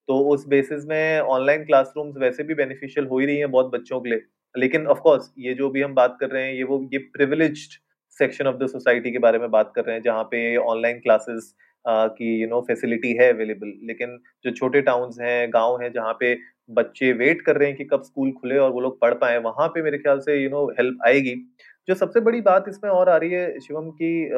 तो 0.08 0.18
उस 0.30 0.46
बेसिस 0.48 0.84
में 0.86 1.20
ऑनलाइन 1.20 1.64
क्लासरूम्स 1.64 2.16
वैसे 2.18 2.42
भी 2.42 2.54
बेनिफिशियल 2.54 3.06
हो 3.06 3.18
ही 3.18 3.26
रही 3.26 3.36
हैं 3.36 3.50
बहुत 3.50 3.70
बच्चों 3.72 4.00
के 4.00 4.10
लिए। 4.10 4.22
लेकिन 4.54 4.86
ऑफ़ 4.86 4.98
कोर्स 4.98 5.32
ये 5.38 5.54
जो 5.54 5.70
भी 5.70 5.82
हम 5.82 5.94
बात 5.94 6.16
कर 6.20 6.30
रहे 6.30 6.44
हैं 6.44 6.54
ये 6.54 6.62
वो 6.64 6.80
ये 6.92 6.98
privileged 7.14 7.80
section 8.18 8.46
of 8.46 8.56
the 8.56 8.66
society 8.68 9.10
के 9.12 9.18
बारे 9.20 9.38
में 9.38 9.50
बात 9.50 9.72
कर 9.74 9.84
रहे 9.84 9.94
हैं, 9.94 10.02
जहाँ 10.02 10.24
पे 10.24 10.56
ऑनलाइन 10.58 10.98
क्लासेस 11.00 11.54
की 11.84 12.34
यू 12.40 12.48
नो 12.48 12.60
फैसिलिटी 12.62 13.12
है 13.16 13.32
अवेलेबल 13.32 13.72
लेकिन 13.86 14.18
जो 14.44 14.50
छोटे 14.52 14.80
टाउन्स 14.82 15.20
हैं, 15.20 15.50
गाँव 15.50 15.80
हैं, 15.82 15.92
जहाँ 15.92 16.12
पे 16.20 16.36
बच्चे 16.70 17.12
वेट 17.14 17.40
कर 17.42 17.56
रहे 17.56 17.68
हैं 17.68 17.76
कि 17.76 17.84
कब 17.86 18.02
स्कूल 18.02 18.32
खुले 18.32 18.58
और 18.58 18.70
वो 18.72 18.80
लोग 18.80 19.00
पढ़ 19.00 19.14
पाए, 19.16 19.38
वहाँ 19.40 19.68
पे 19.68 19.82
मेरे 19.82 19.98
ख्याल 19.98 20.18
से 20.20 20.36
यू 20.36 20.50
नो 20.50 20.66
हेल्प 20.78 20.98
आएगी। 21.06 21.34
जो 21.88 21.94
सबसे 21.94 22.20
बड़ी 22.20 22.40
बात 22.42 22.64
इसमें 22.68 22.90
और 22.90 23.08
आ 23.08 23.16
रही 23.16 23.30
है, 23.30 23.60
शिवम, 23.60 23.90
की 23.92 24.28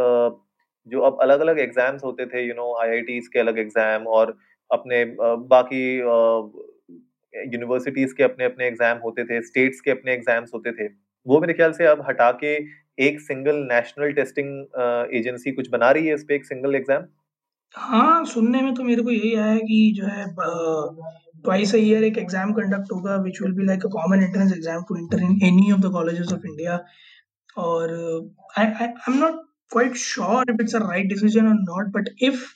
जो 0.86 1.00
अब 1.00 1.18
अलग 1.22 1.40
अलग 1.40 1.58
एग्ज़ाम्स 1.60 2.04
होते 2.04 2.26
थे 2.26 2.46
यू 2.46 2.54
नो 2.54 2.72
आईआईटीज 2.82 3.26
के 3.28 3.38
अलग 3.40 3.58
एग्ज़ाम 3.58 4.06
और 4.08 4.36
अपने 4.70 5.04
बाकी 5.48 5.82
यूनिवर्सिटीज 7.34 8.12
के 8.12 8.22
अपने 8.24 8.44
अपने 8.44 8.66
एग्ज़ाम 8.66 8.98
होते 8.98 9.24
थे 9.24 9.40
स्टेट्स 9.42 9.80
के 9.80 9.90
अपने 9.90 10.12
एग्ज़ाम्स 10.12 10.50
होते 10.54 10.72
थे, 10.72 10.86
वो 11.26 11.40
मेरे 11.40 11.52
ख्याल 11.54 11.72
से 11.72 11.86
अब 11.86 12.04
हटा 12.08 12.30
के 12.40 12.56
एक 13.00 13.20
सिंगल 13.20 13.56
नेशनल 13.64 14.12
टेस्टिंग 14.12 14.48
एजेंसी 15.16 15.52
कुछ 15.52 15.68
बना 15.70 15.90
रही 15.90 16.06
है 16.06 16.14
इस 16.14 16.24
पे 16.28 16.34
एक 16.34 16.44
सिंगल 16.46 16.74
एग्ज़ाम 16.74 17.04
हाँ, 17.74 18.24
सुनने 18.26 18.60
में 18.62 18.74
तो 18.74 18.82
मेरे 18.82 19.02
को 19.02 19.10
यही 19.10 19.34
आया 19.36 19.56
कि 19.58 19.92
जो 19.96 20.06
है 20.06 20.24
ट्वाइस 21.44 21.74
अ 21.74 21.78
ईयर 21.78 22.04
एक 22.04 22.18
एग्ज़ाम 22.18 22.52
कंडक्ट 22.52 22.92
होगा 22.92 23.16
which 23.18 23.40
will 23.42 23.52
be 23.52 23.66
like 23.66 23.86
a 23.86 23.88
common 23.90 24.22
entrance 24.22 24.52
exam 24.52 24.82
to 24.88 24.96
enter 24.96 25.22
in 25.24 25.38
any 25.44 25.70
of 25.72 25.80
the 25.80 25.92
colleges 25.92 26.32
of 26.32 26.46
India 26.46 26.80
और 27.58 27.92
I 28.58 28.66
I 28.66 28.72
I 28.72 29.12
am 29.12 29.18
not 29.18 29.44
quite 29.72 29.96
sure 29.98 30.50
if 30.50 30.62
it's 30.62 30.74
a 30.74 30.78
right 30.80 31.06
decision 31.08 31.48
और 31.48 31.54
not 31.54 31.92
but 31.92 32.08
if 32.22 32.48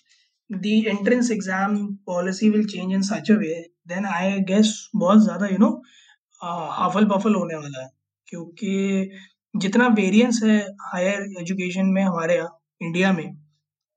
the 0.51 0.87
entrance 0.89 1.31
exam 1.31 1.99
policy 2.07 2.51
will 2.51 2.65
change 2.65 2.93
in 2.93 3.03
such 3.03 3.31
a 3.31 3.35
way 3.35 3.67
then 3.87 4.05
I 4.07 4.41
guess 4.41 4.73
बहुत 4.95 5.23
ज़्यादा 5.23 5.49
you 5.49 5.59
know 5.59 5.75
हफल 6.41 7.05
पफल 7.09 7.35
होने 7.35 7.55
वाला 7.55 7.83
है 7.83 7.89
क्योंकि 8.29 9.11
जितना 9.55 9.87
variance 9.89 10.41
है 10.45 10.59
higher 10.83 11.23
education 11.41 11.87
में 11.87 12.03
हमारे 12.03 12.37
यहाँ 12.37 12.59
इंडिया 12.81 13.13
में 13.13 13.25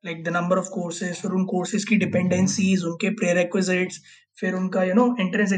like 0.04 0.24
the 0.24 0.28
number 0.28 0.58
of 0.58 0.68
courses 0.70 1.22
फिर 1.22 1.32
उन 1.32 1.46
कोर्सेज 1.46 1.84
की 1.84 1.96
डिपेंडेंसीज 1.96 2.84
उनके 2.84 3.10
प्रेरेक्विजिट्स 3.10 4.02
फिर 4.40 4.54
उनका 4.54 4.84
you 4.84 4.94
know 4.94 5.06
entrance 5.20 5.54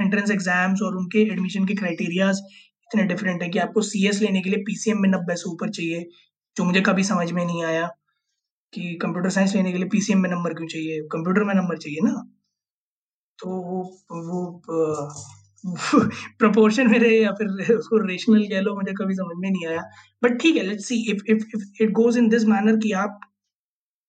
entrance 0.00 0.30
exams 0.30 0.82
और 0.82 0.96
उनके 0.96 1.22
एडमिशन 1.22 1.66
के 1.66 1.74
क्राइटेरियाज 1.74 2.40
इतने 2.84 3.02
डिफरेंट 3.04 3.42
है 3.42 3.48
कि 3.48 3.58
आपको 3.58 3.82
सीएस 3.82 4.20
लेने 4.22 4.40
के 4.42 4.50
लिए 4.50 4.62
पीसीएम 4.66 5.00
में 5.02 5.08
नब्बे 5.10 5.36
से 5.36 5.50
ऊपर 5.50 5.70
चाहिए, 5.70 6.02
जो 6.56 6.64
मुझे 6.64 6.80
कभी 6.80 7.04
समझ 7.04 7.30
में 7.32 7.44
नहीं 7.44 7.64
आया 7.64 7.86
कि 8.72 8.94
कंप्यूटर 9.02 9.30
साइंस 9.30 9.54
लेने 9.54 9.72
के 9.72 9.78
लिए 9.78 9.88
पीसीएम 9.88 10.20
में 10.22 10.30
नंबर 10.30 10.54
क्यों 10.54 10.68
चाहिए? 10.68 11.00
कंप्यूटर 11.12 11.44
में 11.44 11.54
नंबर 11.54 11.78
चाहिए 11.78 12.00
ना? 12.04 12.12
तो 13.38 13.48
वो 13.48 13.82
वो 14.28 15.43
प्रपोर्शन 16.38 16.90
में 16.90 16.98
रहे 16.98 17.18
या 17.18 17.30
फिर 17.32 17.76
उसको 17.76 17.98
रेशनल 18.06 18.42
कह 18.48 18.60
लो, 18.60 18.74
मुझे 18.76 18.92
कभी 18.98 19.14
समझ 19.14 19.36
में 19.36 19.50
नहीं 19.50 19.66
आया। 19.66 19.82
बट 20.22 20.38
ठीक 20.40 20.56
है 20.56 20.62
let's 20.62 20.86
see 20.88 20.96
if 21.12 21.22
if 21.30 21.44
if 21.56 21.82
it 21.82 21.90
goes 21.92 22.18
in 22.18 22.28
this 22.28 22.44
manner 22.46 22.76
कि 22.78 22.92
आप 23.02 23.20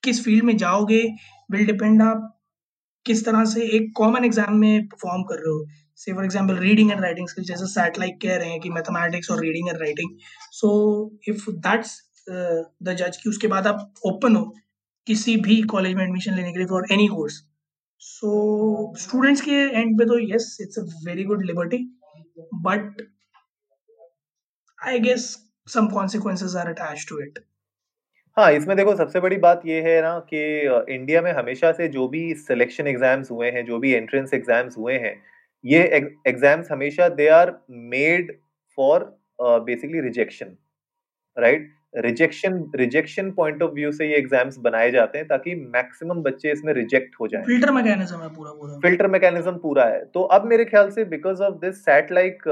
किस 0.03 0.23
फ़ील्ड 0.25 0.43
में 0.45 0.55
जाओगे 0.57 1.01
विल 1.49 1.65
डिपेंड 1.65 2.01
आप 2.01 2.31
किस 3.05 3.25
तरह 3.25 3.45
से 3.45 3.65
एक 3.77 3.91
कॉमन 3.97 4.25
एग्ज़ाम 4.25 4.55
में 4.57 4.87
परफॉर्म 4.87 5.23
कर 5.23 5.35
रहे 5.35 5.53
हो। 5.53 5.65
से 5.99 6.13
for 6.13 6.23
example 6.25 6.57
reading 6.57 6.91
and 6.91 7.01
writing 7.01 7.27
skills 7.29 7.47
जैसे 7.47 7.65
सैटेलाइट 7.67 8.21
कह 8.21 8.35
रहे 8.37 8.49
हैं 8.49 8.59
कि 8.59 8.69
मैथमेटिक्स 8.69 9.31
और 9.31 9.41
reading 9.41 9.69
and 9.69 9.77
writing 9.81 10.17
so 10.51 10.69
if 11.29 11.49
that's 11.67 11.97
the 12.29 12.95
जज 12.99 13.17
कि 13.23 13.29
उसके 13.29 13.47
बाद 13.47 13.67
आप 13.67 13.93
ओपन 14.05 14.35
हो 14.35 14.43
किसी 15.07 15.35
भी 15.41 15.61
कॉलेज 15.71 15.95
में 15.95 16.03
एडमिशन 16.03 16.35
लेने 16.35 16.51
के 16.51 16.57
लिए 16.57 16.67
for 16.67 16.87
any 16.91 17.07
course 17.07 17.41
so 18.01 18.93
students 18.97 19.41
के 19.41 19.51
एंड 19.51 19.97
पे 19.99 20.05
तो 20.05 20.19
yes 20.19 20.57
it's 20.61 20.79
a 20.79 20.83
very 21.05 21.23
good 21.23 21.45
liberty 21.45 21.77
but 22.63 23.01
I 24.79 24.99
guess 24.99 25.27
some 25.67 25.87
consequences 25.87 26.55
are 26.55 26.69
attach 26.69 27.05
to 27.09 27.19
it 27.19 27.39
हाँ 28.37 28.51
इसमें 28.51 28.75
देखो, 28.77 28.95
सबसे 28.95 29.19
बड़ी 29.19 29.35
बात 29.37 29.61
ये 29.65 29.81
है 29.81 30.01
ना 30.01 30.17
कि 30.33 30.39
इंडिया 30.93 31.21
में 31.21 31.31
हमेशा 31.33 31.71
से 31.71 31.87
जो 31.87 32.07
भी 32.07 32.33
सिलेक्शन 32.37 32.87
एग्ज़ाम्स 32.87 33.31
हुए 33.31 33.51
हैं, 33.51 33.65
जो 33.65 33.77
भी 33.79 33.91
एंट्रेंस 33.93 34.33
एग्ज़ाम्स 34.33 34.77
हुए 34.77 34.97
हैं, 34.99 35.15
ये 35.63 35.83
एग्ज़ाम्स 36.27 36.71
हमेशा 36.71 37.07
they 37.11 37.27
are 37.29 37.53
made 37.93 38.37
for 38.77 39.03
basically 39.41 40.01
rejection 40.01 40.55
right 41.37 41.71
rejection 41.95 42.53
rejection 42.75 43.31
point 43.31 43.61
of 43.63 43.71
view 43.73 43.91
से 43.91 44.07
ये 44.07 44.15
एग्ज़ाम्स 44.15 44.57
बनाए 44.59 44.91
जाते 44.91 45.17
हैं 45.17 45.27
ताकि 45.27 45.55
मैक्सिमम 45.55 46.21
बच्चे 46.23 46.51
इसमें 46.51 46.73
रिजेक्ट 46.73 47.15
हो 47.19 47.27
जाए। 47.27 47.43
फ़िल्टर 47.43 47.71
मैकेनिज्म 47.71 48.21
है 48.21 48.29
पूरा 48.29 48.51
पूरा। 48.51 48.77
फ़िल्टर 48.79 49.07
मैकेनिज्म 49.07 49.51
पूरा 49.57 49.85
है। 49.85 50.03
तो 50.05 50.21
अब 50.37 50.45
मेरे 50.45 50.65
ख्याल 50.65 50.89
से 50.91 51.05
because 51.07 51.41
of 51.43 51.55
this 51.59 51.83
set 51.85 52.11
like 52.11 52.43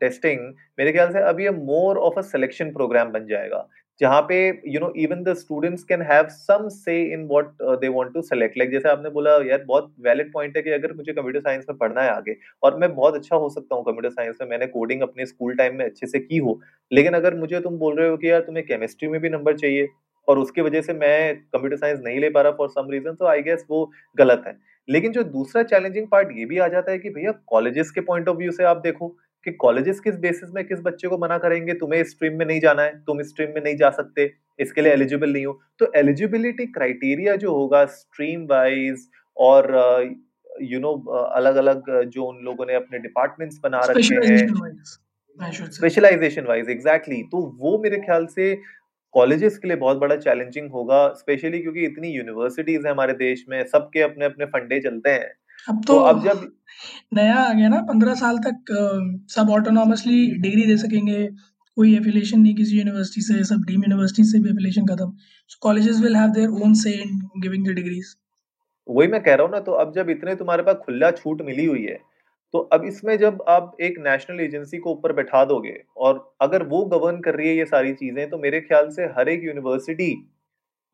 testing 0.00 0.40
मेरे 0.78 0.92
ख्याल 0.92 1.12
से 1.12 1.22
अब 1.24 1.40
ये 1.40 1.50
more 1.52 1.98
of 2.00 2.18
a 2.18 2.22
selection 2.24 2.70
program 2.72 3.12
बन 3.12 3.26
जाएगा। 3.26 3.68
जहाँ 4.00 4.20
पे 4.22 4.36
you 4.68 4.80
know 4.80 4.92
even 4.96 5.22
the 5.24 5.32
students 5.34 5.82
can 5.84 6.02
have 6.02 6.26
some 6.30 6.68
say 6.68 7.00
in 7.12 7.26
what 7.28 7.62
they 7.80 7.88
want 7.88 8.12
to 8.14 8.22
select 8.22 8.58
like 8.58 8.70
जैसे 8.70 8.88
आपने 8.88 9.10
बोला, 9.10 9.30
यार, 9.44 9.64
बहुत 9.66 9.92
वैलिड 10.00 10.32
पॉइंट 10.32 10.56
है 10.56 10.62
कि 10.62 10.70
अगर 10.70 10.92
मुझे 10.96 11.12
कंप्यूटर 11.12 11.40
साइंस 11.40 11.64
में 11.68 11.78
पढ़ना 11.78 12.02
है 12.02 12.10
आगे, 12.10 12.36
और 12.62 12.78
मैं 12.78 12.94
बहुत 12.94 13.14
अच्छा 13.14 13.36
हो 13.36 13.48
सकता 13.48 13.74
हूँ 13.74 13.84
कंप्यूटर 13.84 14.10
साइंस 14.10 14.36
में, 14.40 14.48
मैंने 14.48 14.66
कोडिंग 14.68 15.02
अपने 15.02 15.26
स्कूल 15.26 15.54
टाइम 15.54 15.76
में 15.76 15.84
अच्छे 15.84 16.06
से 16.06 16.18
की 16.20 16.38
हो, 16.38 16.60
लेकिन 16.92 17.14
अगर 17.14 17.34
मुझे 17.36 17.60
तुम 17.60 17.78
बोल 17.78 17.96
रहे 17.98 18.08
हो 18.08 18.16
कि 18.16 18.30
यार, 18.30 18.40
तुम्हें 18.40 18.64
केमिस्ट्री 18.66 19.08
में 19.08 19.20
भी 19.20 19.28
नंबर 19.28 19.56
चाहिए, 19.56 19.88
और 20.28 20.38
उसकी 20.38 20.60
वजह 20.60 20.80
से 20.82 20.92
मैं 20.94 21.34
कंप्यूटर 21.36 21.76
साइंस 21.76 22.00
नहीं 22.04 22.20
ले 22.20 22.30
पा 22.30 22.40
रहा 22.42 22.52
फॉर 22.52 22.68
सम 22.68 22.90
रीजन 22.90 23.14
तो 23.14 23.26
आई 23.26 23.42
गेस 23.42 23.64
वो 23.70 23.90
गलत 24.16 24.42
है। 24.46 24.56
लेकिन 24.88 25.12
जो 25.12 25.22
दूसरा 25.24 25.62
चैलेंजिंग 25.62 26.06
पार्ट 26.08 26.28
ये 26.36 26.44
भी 26.44 26.58
आ 26.58 26.66
जाता 26.68 26.92
है 26.92 26.98
कि 26.98 27.10
भैया 27.10 27.32
कॉलेजेस 27.46 27.90
के 27.90 28.00
पॉइंट 28.00 28.28
ऑफ़ 28.28 28.36
व्यू 28.36 28.52
से 28.52 28.64
आप 28.64 28.76
देखो 28.76 29.16
कि 29.46 29.52
कॉलेजेस 29.56 30.00
किस 30.00 30.14
बेसिस 30.18 30.50
में 30.54 30.64
किस 30.66 30.80
बच्चे 30.82 31.08
को 31.08 31.18
मना 31.18 31.38
करेंगे? 31.38 31.74
तुम्हें 31.74 32.02
स्ट्रीम 32.04 32.38
में 32.38 32.44
नहीं 32.46 32.60
जाना 32.60 32.82
है 32.82 32.98
तुम 33.04 33.20
इस 33.20 33.28
स्ट्रीम 33.28 33.50
में 33.54 33.60
नहीं 33.62 33.76
जा 33.76 33.90
सकते 33.92 34.30
इसके 34.58 34.82
लिए 34.82 34.92
एलिजिबल 34.92 35.32
नहीं 35.32 35.46
हो। 35.46 35.60
तो 35.78 35.92
एलिजिबिलिटी 35.96 36.66
क्राइटेरिया 36.68 37.36
जो 37.36 37.54
होगा 37.54 37.84
स्ट्रीम 37.86 38.46
वाइज 38.50 39.08
और 39.36 39.70
यू 40.62 40.80
नो 40.80 40.92
अलग 41.34 41.56
अलग 41.56 41.90
जो 42.06 42.24
उन 42.24 42.42
लोगों 42.44 42.66
ने 42.66 42.74
अपने 42.74 42.98
डिपार्टमेंट्स 42.98 43.60
बना 43.64 43.80
रखे 43.90 44.14
हैं। 44.26 45.56
स्पेशलाइजेशन 45.72 46.44
वाइज 46.44 46.70
एग्जैक्टली 46.70 47.22
तो 47.32 47.40
वो 47.60 47.78
मेरे 47.82 47.98
ख्याल 47.98 48.26
से 48.28 48.54
कॉलेजेस 49.14 49.58
के 49.58 49.68
लिए 49.68 49.76
बहुत 49.76 49.96
बड़ा 49.96 50.16
चैलेंजिंग 50.16 50.70
होगा 50.70 51.06
स्पेशली 51.14 51.58
क्योंकि 51.58 51.84
इतनी 51.84 52.08
यूनिवर्सिटीज 52.08 52.86
है 52.86 52.92
हमारे 52.92 53.12
देश 53.16 53.44
में 53.48 53.62
सबके 53.66 54.00
अपने 54.02 54.24
अपने 54.24 54.46
फंडे 54.46 54.80
चलते 54.80 55.10
हैं। 55.10 55.30
अब 55.66 55.82
तो, 55.86 55.92
तो 55.92 55.98
अब 56.00 56.24
जब 56.24 56.46
नया 57.14 57.34
आ 57.36 57.52
गया 57.52 57.68
ना 57.68 57.80
पंद्रह 57.88 58.14
साल 58.14 58.38
तक 58.46 58.72
सब 59.30 59.50
ऑटोनॉमसली 59.50 60.26
डिग्री 60.40 60.66
दे 60.66 60.76
सकेंगे। 60.78 61.26
कोई 61.76 61.94
एफिलिएशन 61.96 62.40
नहीं 62.40 62.54
किसी 62.54 62.78
यूनिवर्सिटी 62.78 63.20
से 63.22 63.42
सब 63.44 63.64
डीम 63.66 63.82
यूनिवर्सिटी 63.82 64.22
से 64.28 64.38
भी 64.38 64.50
एफिलिएशन 64.50 64.86
खत्म। 64.86 65.10
So 65.50 65.58
colleges 65.62 66.00
will 66.00 66.16
have 66.16 66.30
their 66.30 66.62
own 66.64 66.74
say 66.74 66.92
in 66.92 67.20
giving 67.42 67.66
the 67.66 67.74
degrees 67.74 68.14
वही 68.88 69.08
मैं 69.08 69.22
कह 69.22 69.34
रहा 69.34 69.46
हूँ 69.46 69.52
ना 69.52 69.60
तो 69.60 69.72
अब 69.74 69.92
जब 69.94 70.10
इतने 70.10 70.34
तुम्हारे 70.34 70.62
पास 70.62 70.76
खुला 70.84 71.10
छूट 71.12 71.42
मिली 71.42 71.64
हुई 71.64 71.82
है 71.82 71.98
तो 72.54 72.58
अब 72.72 72.84
इसमें 72.84 73.16
जब 73.18 73.42
आप 73.48 73.76
एक 73.80 73.98
नेशनल 73.98 74.40
एजेंसी 74.40 74.78
को 74.78 74.92
ऊपर 74.92 75.12
बैठा 75.12 75.44
दोगे 75.44 75.74
और 75.96 76.20
अगर 76.40 76.62
वो 76.66 76.84
गवर्न 76.92 77.20
कर 77.20 77.34
रही 77.34 77.48
है 77.48 77.56
ये 77.56 77.64
सारी 77.66 77.92
चीज़ें 77.94 78.28
तो 78.30 78.38
मेरे 78.38 78.60
ख्याल 78.60 78.88
से 78.90 79.06
हर 79.18 79.28
एक 79.28 79.44
यूनिवर्सिटी 79.44 80.10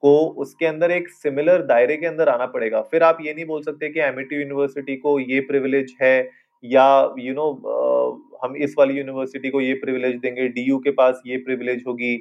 को 0.05 0.15
उसके 0.39 0.67
अंदर 0.67 0.91
एक 0.91 1.09
सिमिलर 1.11 1.63
दायरे 1.67 1.97
के 1.97 2.07
अंदर 2.07 2.29
आना 2.29 2.47
पड़ेगा। 2.49 2.81
फिर 2.83 3.03
आप 3.03 3.19
ये 3.23 3.35
नहीं 3.35 3.45
बोल 3.47 3.63
सकते 3.63 3.89
कि 3.89 4.01
एमिटी 4.03 4.37
यूनिवर्सिटी 4.37 4.97
को 4.97 5.19
ये 5.21 5.41
प्रिविलेज 5.43 5.95
है 6.03 6.17
या 6.65 6.85
यू 7.19 7.25
you 7.25 7.37
नो 7.37 7.43
know, 7.45 8.45
हम 8.45 8.57
इस 8.57 8.75
वाली 8.79 8.95
यूनिवर्सिटी 8.95 9.51
को 9.51 9.61
ये 9.61 9.75
प्रिविलेज 9.75 10.17
देंगे 10.21 10.49
डीयू 10.51 10.79
के 10.79 10.91
पास 10.93 11.23
ये 11.27 11.37
प्रिविलेज 11.39 11.83
होगी 11.87 12.13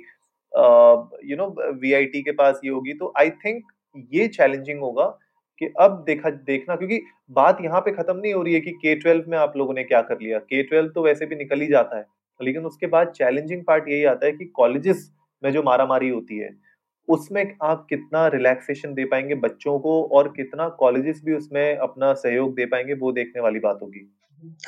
यू 1.25 1.37
नो 1.37 1.47
वीआईटी 1.81 2.21
के 2.21 2.31
पास 2.33 2.59
ये 2.65 2.71
होगी। 2.71 2.93
तो 2.93 3.11
आई 3.17 3.29
थिंक 3.45 3.63
ये 4.13 4.27
चैलेंजिंग 4.29 4.79
होगा 4.79 5.05
कि 5.61 5.71
अब 5.81 6.03
देखा 6.07 6.29
देखना 6.29 6.75
क्योंकि 6.75 7.01
बात 7.31 7.57
यहाँ 7.63 7.81
पे 7.81 7.91
खत्म 7.93 8.17
नहीं 8.17 8.33
हो 8.33 8.41
रही 8.43 8.53
है 8.53 8.59
कि 8.59 8.71
के 8.73 8.95
ट्वेल्व 8.95 9.29
में 9.29 9.37
आप 9.37 9.57
लोगों 9.57 9.73
ने 9.73 9.83
क्या 9.83 10.01
कर 10.03 10.21
लिया। 10.21 10.39
के 10.39 10.63
ट्वेल्व 10.63 10.89
तो 10.89 11.03
वैसे 11.03 11.25
भी 11.25 11.35
निकल 11.35 11.61
ही 11.61 11.67
जाता 11.67 11.97
है 11.97 12.05
लेकिन 12.39 12.65
उसके 12.65 12.87
बाद 12.87 13.11
चैलेंजिंग 13.15 13.63
पार्ट 13.67 13.89
यही 13.89 14.03
आता 14.05 14.25
है 14.25 14.31
कि 14.31 14.45
कॉलेजेस 14.55 15.09
में 15.43 15.51
जो 15.51 15.63
मारामारी 15.63 16.09
होती 16.09 16.37
है 16.37 16.49
उसमें 17.07 17.43
आप 17.63 17.85
कितना 17.89 18.27
रिलैक्सेशन 18.27 18.93
दे 18.93 19.05
पाएँगे 19.05 19.35
बच्चों 19.37 19.77
को 19.79 20.01
और 20.17 20.27
कितना 20.35 20.67
कॉलेजेस 20.79 21.21
भी 21.25 21.33
उसमें 21.33 21.77
अपना 21.77 22.13
सहयोग 22.15 22.55
दे 22.55 22.65
पाएँगे 22.65 22.93
वो 22.95 23.11
देखने 23.11 23.41
वाली 23.41 23.59
बात 23.59 23.79
होगी। 23.81 23.99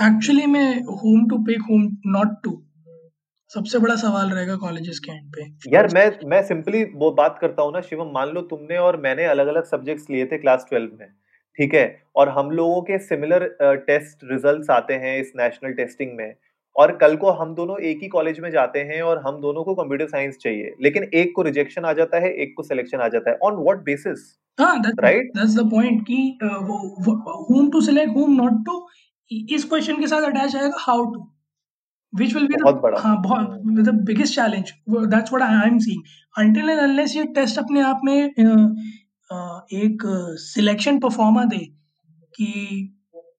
एक्चुअली 0.04 0.46
में 0.46 0.82
whom 0.84 1.28
to 1.30 1.38
pick 1.46 1.62
whom 1.70 1.82
not 2.08 2.36
to 2.44 2.62
सबसे 3.52 3.80
बड़ा 3.80 3.96
सवाल 3.96 4.30
रहेगा 4.30 4.56
कॉलेजेस 4.58 5.00
के 5.00 5.12
एंड 5.12 5.30
पे। 5.30 5.44
यार 5.74 5.88
मैं 5.94 6.12
मैं 6.30 6.42
सिंपली 6.44 6.84
वो 6.96 7.12
बात 7.14 7.38
करता 7.42 7.64
हूँ 7.64 7.74
ना 7.74 7.82
शिवम 7.82 8.12
मान 8.14 8.30
लो 8.30 8.42
तुमने 8.50 8.78
और 8.78 8.98
मैंने 9.02 9.26
अलग 9.26 9.48
अलग 9.48 9.66
सब्जेक्ट्स 9.66 10.10
लिए 10.10 10.26
थे 10.26 10.38
क्लास 10.38 10.66
ट्वेल्व 10.70 10.98
में 11.00 11.08
ठीक 11.58 11.74
है? 11.74 11.86
और 12.16 12.30
हम 12.30 12.50
लोगों 12.52 12.82
के 12.82 12.98
सिमिलर 13.00 13.48
टेस्ट 13.88 14.24
रिजल्ट्स 14.32 14.70
आते 14.70 14.94
हैं 14.96 15.18
इस 15.20 15.32
नेशनल 15.36 15.74
टेस्टिंग 15.74 16.12
में 16.18 16.34
और 16.76 16.96
कल 16.98 17.16
को 17.16 17.32
हम 17.32 17.54
दोनों 17.56 17.78
एक 17.90 18.00
ही 18.02 18.08
कॉलेज 18.08 18.40
में 18.40 18.50
जाते 18.52 18.80
हैं 18.84 19.02
और 19.02 19.22
हम 19.28 19.40
दोनों 19.42 19.64
को 19.64 19.76
कंप्यूटर 19.76 20.08
साइंस 20.08 20.38
चाहिए। 20.42 20.74
लेकिन 20.84 21.04
एक 21.14 21.32
को 21.36 21.42
रिजेक्शन 21.42 21.86
आ 21.86 21.94
जाता 21.94 22.20
है 22.20 22.32
एक 22.44 22.54
को 22.58 22.64
सिलेक्शन 22.64 22.98
आ 22.98 23.08
जाता 23.10 23.30
है। 23.30 23.38
On 23.44 23.62
what 23.64 23.84
basis 23.84 24.26
right 24.60 25.32
that's 25.38 25.56
the 25.56 25.70
point 25.72 26.02
कि 26.08 26.18
whom 27.52 27.70
to 27.72 27.82
select 27.82 28.16
whom 28.16 28.36
not 28.42 28.66
to 28.66 28.86
इस 29.56 29.64
क्वेश्चन 29.70 30.02
के 30.02 30.08
साथ 30.08 30.22
अटैच 30.24 30.56
आएगा 30.56 30.78
how 30.82 31.06
to 31.14 31.28
which 32.14 32.34
will 32.36 32.46
be 32.50 32.58
बहुत 32.62 32.76
बड़ा। 32.82 33.00
हाँ 33.00 33.16
बहुत 33.22 33.48
the 33.86 33.94
biggest 34.10 34.36
challenge 34.36 34.70
that's 35.14 35.32
what 35.34 35.42
I 35.44 35.48
am 35.62 35.80
seeing 35.86 36.04
until 36.36 36.70
and 36.74 36.82
unless 36.82 37.16
ये 37.16 37.24
टेस्ट 37.36 37.58
अपने 37.60 37.82
आप 37.84 38.02
में 38.06 38.14
एक 39.80 40.06
सिलेक्शन 40.42 41.00
परफॉर्मा 41.00 41.44
दे 41.46 41.60
कि 42.38 42.48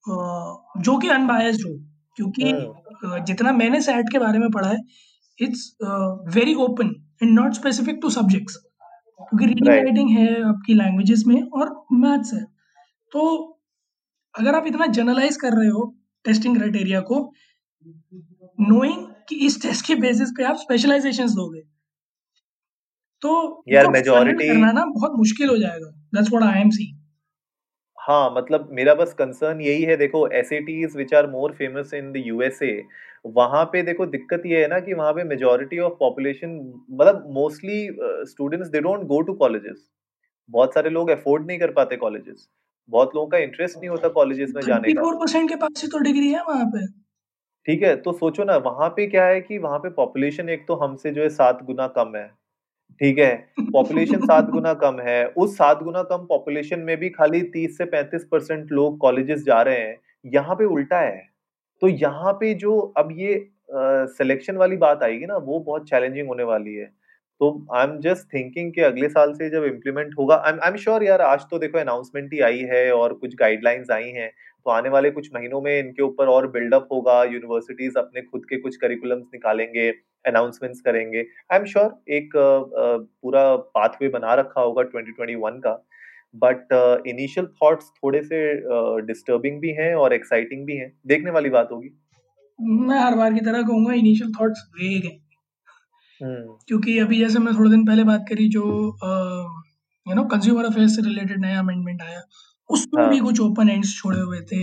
जो 0.08 0.96
कि 0.98 1.08
अनबायस्ड 1.08 1.66
हो 1.66 1.72
क्योंकि 2.16 2.52
जितना 3.04 3.52
मैंने 3.52 3.80
सेट 3.80 4.08
के 4.12 4.18
बारे 4.18 4.38
में 4.38 4.50
पढ़ा 4.50 4.68
है 4.68 4.78
it's 5.38 5.76
very 6.34 6.54
open 6.64 6.94
and 7.22 7.32
not 7.32 7.54
specific 7.54 7.98
to 8.02 8.10
subjects 8.10 8.56
क्योंकि 9.20 9.46
रीडिंग 9.46 9.68
राइटिंग 9.68 10.10
है 10.10 10.26
आपकी 10.44 10.74
लैंग्वेजेस 10.74 11.22
में 11.26 11.42
और 11.42 11.74
मैथ्स 12.00 12.32
है। 12.34 12.42
तो 13.12 13.22
अगर 14.34 14.54
आप 14.54 14.66
इतना 14.66 14.86
जनरलाइज 14.88 15.36
कर 15.36 15.52
रहे 15.52 15.68
हो 15.68 15.84
टेस्टिंग 16.24 16.56
क्राइटेरिया 16.56 17.00
को 17.10 17.20
नोइंग 18.58 19.06
कि 19.28 19.36
इस 19.46 19.60
टेस्ट 19.62 19.86
के 19.86 19.94
बेसिस 20.00 20.30
पे 20.36 20.44
आप 20.44 20.56
स्पेशलाइजेशंस 20.56 21.32
दोगे 21.32 21.60
तो 23.22 23.62
यार 23.68 23.88
मेजॉरिटी 23.90 24.48
करना 24.48 24.72
ना 24.72 24.84
बहुत 24.86 25.12
मुश्किल 25.18 25.48
हो 25.48 25.56
जाएगा। 25.58 25.90
That's 26.14 26.30
what 26.32 26.44
I 26.44 26.60
am 26.60 26.70
seeing 26.70 26.95
हाँ 28.06 28.30
मतलब 28.30 28.68
मेरा 28.72 28.94
बस 28.94 29.12
कंसर्न 29.12 29.60
यही 29.60 29.82
है 29.82 29.96
देखो 29.96 30.26
S 30.28 30.52
A 30.52 30.60
Ts 30.60 30.96
which 30.96 31.14
are 31.14 31.26
more 31.26 31.52
famous 31.52 31.94
in 31.94 32.12
the 32.12 32.16
USA 32.16 32.82
वहाँ 33.26 33.64
पे 33.64 33.82
देखो 33.82 34.06
दिक्कत 34.06 34.42
ये 34.46 34.60
है 34.62 34.68
ना 34.68 34.80
कि 34.80 34.94
वहाँ 34.94 35.12
पे 35.12 35.24
मेजोरिटी 35.24 35.78
ऑफ़ 35.78 35.92
पॉपुलेशन 36.00 36.50
मतलब 36.90 37.24
mostly 37.30 37.88
students 38.02 38.68
they 38.68 38.80
don't 38.80 39.00
go 39.06 39.20
to 39.20 39.32
colleges 39.34 39.88
बहुत 40.50 40.74
सारे 40.74 40.90
लोग 40.90 41.10
अफोर्ड 41.10 41.46
नहीं 41.46 41.58
कर 41.58 41.70
पाते 41.70 41.96
कॉलेजेस 41.96 42.48
बहुत 42.88 43.14
लोगों 43.14 43.28
का 43.28 43.38
इंटरेस्ट 43.38 43.78
नहीं 43.78 43.88
होता 43.88 44.08
कॉलेजेस 44.08 44.52
में 44.56 44.62
जाने 44.62 44.92
का। 44.92 45.02
के 45.46 45.56
पास 45.56 45.80
से 45.80 45.86
तो 45.86 45.98
डिग्री 45.98 46.28
है 46.28 46.42
वहाँ 46.42 46.66
पे। 46.66 46.86
ठीक 47.66 47.82
है 47.82 47.96
तो 47.96 48.12
सोचो 48.12 48.44
ना 48.44 48.56
वहाँ 48.56 48.88
पे 48.88 49.06
क्या 49.06 49.24
है 49.24 49.40
कि 49.40 49.58
वहाँ 49.58 49.78
पे 49.78 49.90
पॉपुलेशन 49.90 50.48
एक 50.48 50.66
तो 50.68 50.74
हमसे 50.74 51.10
जो 51.10 51.22
है 51.22 51.28
सात 51.28 51.62
गुना 51.62 51.86
कम 51.86 52.16
है। 52.16 52.30
ठीक 53.00 53.18
है? 53.18 53.34
पॉपुलेशन 53.72 54.20
सात 54.20 54.50
गुना 54.50 54.74
कम 54.74 55.00
है। 55.00 55.26
उस 55.26 55.56
सात 55.56 55.82
गुना 55.82 56.02
कम 56.02 56.26
पॉपुलेशन 56.28 56.80
में 56.80 56.96
भी 56.96 57.10
खाली 57.10 57.42
तीस 57.42 57.78
से 57.78 57.84
पैंतीस 57.84 58.24
परसेंट 58.24 58.72
लोग 58.72 58.98
कॉलेजेस 58.98 59.42
जा 59.42 59.62
रहे 59.62 59.78
हैं। 59.78 59.96
यहाँ 60.24 60.54
पे 60.54 60.64
उल्टा 60.64 61.00
है। 61.00 61.28
तो 61.82 61.88
यहाँ 61.88 62.32
पे 62.32 62.54
जो 62.54 62.78
अब 62.96 63.08
ये 63.12 63.48
सिलेक्शन 63.72 64.52
uh, 64.52 64.58
वाली 64.58 64.76
बात 64.76 65.02
आएगी 65.02 65.26
ना 65.26 65.36
वो 65.36 65.58
बहुत 65.60 65.88
चैलेंजिंग 65.88 66.28
होने 66.28 66.42
वाली 66.42 66.74
है। 66.74 66.84
तो 67.40 67.66
आई 67.74 67.84
एम 67.84 67.98
जस्ट 68.00 68.34
थिंकिंग 68.34 68.72
कि 68.72 68.80
अगले 68.80 69.08
साल 69.08 69.32
से 69.32 69.50
जब 69.50 69.64
इम्प्लीमेंट 69.64 70.14
होगा 70.18 70.34
आई 70.46 70.70
एम 70.70 70.76
श्योर 70.76 71.02
यार 71.04 71.20
आज 71.20 71.40
तो 71.50 71.58
देखो 71.58 71.78
अनाउंसमेंट 71.78 72.32
ही 72.32 72.40
आई 72.40 72.58
है 72.58 72.92
और 72.92 73.14
कुछ 73.14 73.34
गाइडलाइंस 73.34 73.90
आई 73.90 74.08
हैं। 74.10 74.30
तो 74.66 74.70
आने 74.70 74.88
वाले 74.88 75.10
कुछ 75.10 75.28
महीनों 75.34 75.60
में 75.60 75.78
इनके 75.78 76.02
ऊपर 76.02 76.26
और 76.26 76.46
बिल्डअप 76.50 76.88
होगा। 76.92 77.22
यूनिवर्सिटीज 77.24 77.96
अपने 77.96 78.22
खुद 78.22 78.44
के 78.44 78.56
कुछ 78.56 78.76
करिकुलम्स 78.76 79.26
निकालेंगे। 79.34 79.90
अनाउंसमेंट्स 80.26 80.80
करेंगे। 80.80 81.26
आई 81.52 81.58
एम 81.58 81.64
श्योर 81.64 82.12
एक 82.14 82.30
पूरा 82.36 83.44
पाथवे 83.76 84.08
बना 84.08 84.34
रखा 84.34 84.60
होगा 84.60 84.82
2021 84.86 85.60
का। 85.60 85.74
बट 86.34 86.72
इनिशियल 87.08 87.46
थॉट्स 87.62 87.90
थोड़े 87.96 88.22
से 88.22 88.40
डिस्टर्बिंग 89.06 89.60
भी 89.60 89.70
हैं 89.74 89.94
और 89.94 90.12
एक्साइटिंग 90.12 90.66
भी 90.66 90.76
हैं। 90.76 90.92
देखने 91.06 91.30
वाली 91.30 91.50
बात 91.50 91.68
होगी। 91.72 91.90
मैं 92.58 92.98
हर 93.00 93.14
बार 93.14 93.32
की 93.34 93.40
तरह 93.40 93.62
कहूँगा 93.62 93.94
इनिशियल 93.94 94.32
थॉट्स 94.40 94.60
वेग 94.74 95.04
हैं। 95.04 95.18
हम्म। 96.20 96.56
क्योंकि 96.68 96.98
अभी 96.98 97.18
जैसे 97.18 97.38
मैं 97.38 97.54
थोड़े 97.54 97.70
दिन 97.70 97.84
पहले 97.86 98.04
बात 98.04 98.24
करी 98.28 98.48
जो 98.48 98.62
यू 100.06 100.14
नो 100.14 100.24
कंज्यूमर 100.26 100.64
अफेयर्स 100.64 100.96
से 100.96 101.02
रिलेटेड 101.02 101.40
नया 101.40 101.58
अमेंडमेंट 101.58 102.02
आया 102.02 102.20
उसमें 102.70 103.02
हाँ. 103.02 103.10
भी 103.12 103.18
कुछ 103.20 103.40
ओपन 103.40 103.68
एंड्स 103.68 103.96
छोड़े 103.96 104.20
हुए 104.20 104.40
थे। 104.42 104.60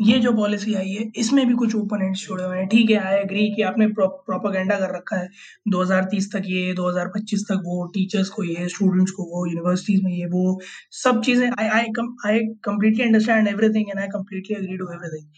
ये 0.00 0.18
जो 0.20 0.32
पॉलिसी 0.32 0.74
आई 0.74 0.90
है 0.90 1.10
इसमें 1.16 1.46
भी 1.48 1.54
कुछ 1.54 1.74
ओपन 1.76 2.02
एंड्स 2.02 2.20
छोड़े 2.26 2.44
हुए 2.44 2.58
हैं। 2.58 2.66
ठीक 2.68 2.90
है 2.90 2.96
आई 3.06 3.14
एग्री 3.18 3.48
कि 3.54 3.62
आपने 3.62 3.86
प्रोपागेंडा 3.98 4.78
कर 4.78 4.94
रखा 4.96 5.16
है। 5.16 5.28
2030 5.74 6.26
तक 6.32 6.42
ये 6.46 6.74
2025 6.80 7.44
तक 7.50 7.62
वो 7.66 7.86
टीचर्स 7.94 8.28
को 8.28 8.44
ये 8.44 8.68
स्टूडेंट्स 8.68 9.12
को 9.12 9.24
वो 9.30 9.46
यूनिवर्सिटीज 9.46 10.02
में 10.04 10.12
ये 10.12 10.26
वो 10.26 10.60
सब 11.02 11.22
चीज़ें 11.22 11.48
I 11.48 11.68
I 11.68 11.86
I 12.26 12.40
completely 12.64 13.04
understand 13.04 13.48
everything 13.48 13.90
and 13.90 14.00
I 14.00 14.06
completely 14.14 14.56
agree 14.56 14.76
to 14.76 14.92
everything 14.94 15.28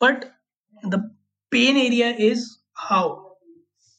but 0.00 0.24
the 0.86 1.02
pain 1.52 1.76
area 1.76 2.08
is 2.30 2.50
how 2.88 3.16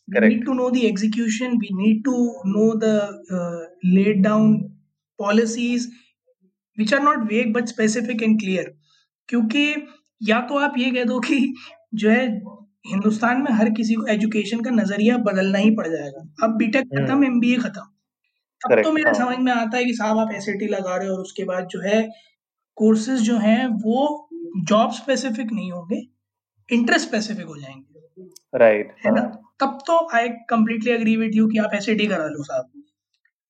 we 0.08 0.20
need 0.22 0.46
to 0.46 0.54
know 0.54 0.70
the 0.72 0.88
execution. 0.88 1.58
We 1.60 1.70
need 1.72 2.04
to 2.06 2.14
know 2.46 2.76
the 2.76 2.94
uh, 3.32 3.60
laid 3.84 4.24
down 4.24 4.76
policies 5.20 5.88
which 6.78 6.94
are 6.94 7.00
not 7.00 7.28
vague 7.30 7.54
but 7.54 7.70
specific 7.70 8.24
and 8.28 8.40
clear. 8.40 8.66
क्योंकि 9.30 9.64
या 10.22 10.42
तो 10.42 10.58
आप 10.58 10.74
ये 10.78 10.92
कह 10.92 11.04
दो 11.04 11.20
कि 11.20 11.54
जो 11.94 12.10
है 12.10 12.26
हिंदुस्तान 12.88 13.42
में 13.42 13.52
हर 13.52 13.70
किसी 13.70 13.94
को 13.94 14.06
एजुकेशन 14.06 14.62
का 14.62 14.72
नज़रिया 14.72 15.18
बदलना 15.18 15.58
ही 15.58 15.72
पड़ 15.72 15.88
जाएगा। 15.88 16.22
अब 16.44 16.56
बीटेक 16.58 16.86
खत्म 16.86 17.24
एमबीए 17.24 17.56
खत्म। 17.56 17.82
अब 18.62 18.82
तो 18.84 18.92
मेरे 18.92 19.10
हाँ। 19.10 19.14
समझ 19.14 19.38
में 19.38 19.52
आता 19.52 19.78
है 19.78 19.86
कि 19.86 19.94
साहब 19.94 20.18
आप 20.18 20.32
एस 20.34 20.46
लगा 20.50 20.96
रहे 20.96 21.08
हो 21.08 21.14
और 21.14 21.22
उसके 21.22 21.44
बाद 21.44 21.68
जो 21.68 21.80
है 21.80 22.10
कोर्सेज 22.76 23.22
जो 23.22 23.38
हैं 23.38 23.68
वो 23.68 24.30
जॉब 24.58 24.92
स्पेसिफिक 24.92 25.52
नहीं 25.52 25.72
होंगे 25.72 26.08
इंटरेस्ट 26.70 27.08
स्पेसिफिक 27.08 27.46
हो 27.46 27.58
जाएँगे। 27.58 28.28
राइट 28.56 28.96
है 29.06 29.12
ना? 29.12 29.22
हाँ। 29.22 29.54
तब 29.60 29.78
तो 29.88 30.10
I 30.16 30.30
completely 30.30 30.92
agree 30.92 31.16
with 31.18 31.36
you 31.36 31.48
कि 31.48 31.58
आप 31.58 31.74
एस 31.74 31.86
करा 31.90 32.26
लो 32.26 32.44
साहब। 32.44 32.72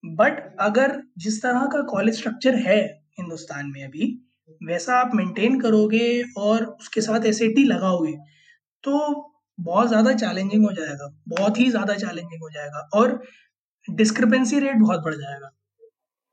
बट 0.04 0.56
अगर 0.60 1.04
जिस 1.18 1.42
तरह 1.44 1.66
का 1.66 1.82
कॉलेज 1.82 2.18
स्ट्रक्चर 2.18 2.56
है 2.56 3.04
हिंदुस्तान 3.20 3.66
में 3.66 3.84
अभी 3.84 4.29
वैसा 4.64 4.96
आप 4.96 5.12
मेंटेन 5.16 5.60
करोगे 5.62 6.24
और 6.38 6.64
उसके 6.66 7.02
साथ 7.02 7.26
एसएटी 7.26 7.64
लगाओगे 7.64 8.14
तो 8.84 9.00
बहुत 9.60 9.88
ज़्यादा 9.88 10.14
चैलेंजिंग 10.14 10.66
हो 10.66 10.72
जाएगा 10.72 11.10
बहुत 11.30 11.60
ही 11.60 11.70
ज़्यादा 11.70 11.96
चैलेंजिंग 11.96 12.42
हो 12.42 12.50
जाएगा 12.50 12.90
और 12.96 13.22
डिस्क्रिपेंसी 13.88 14.60
रेट 14.60 14.76
बहुत 14.76 15.04
बढ़ 15.04 15.14
जाएगा। 15.14 15.52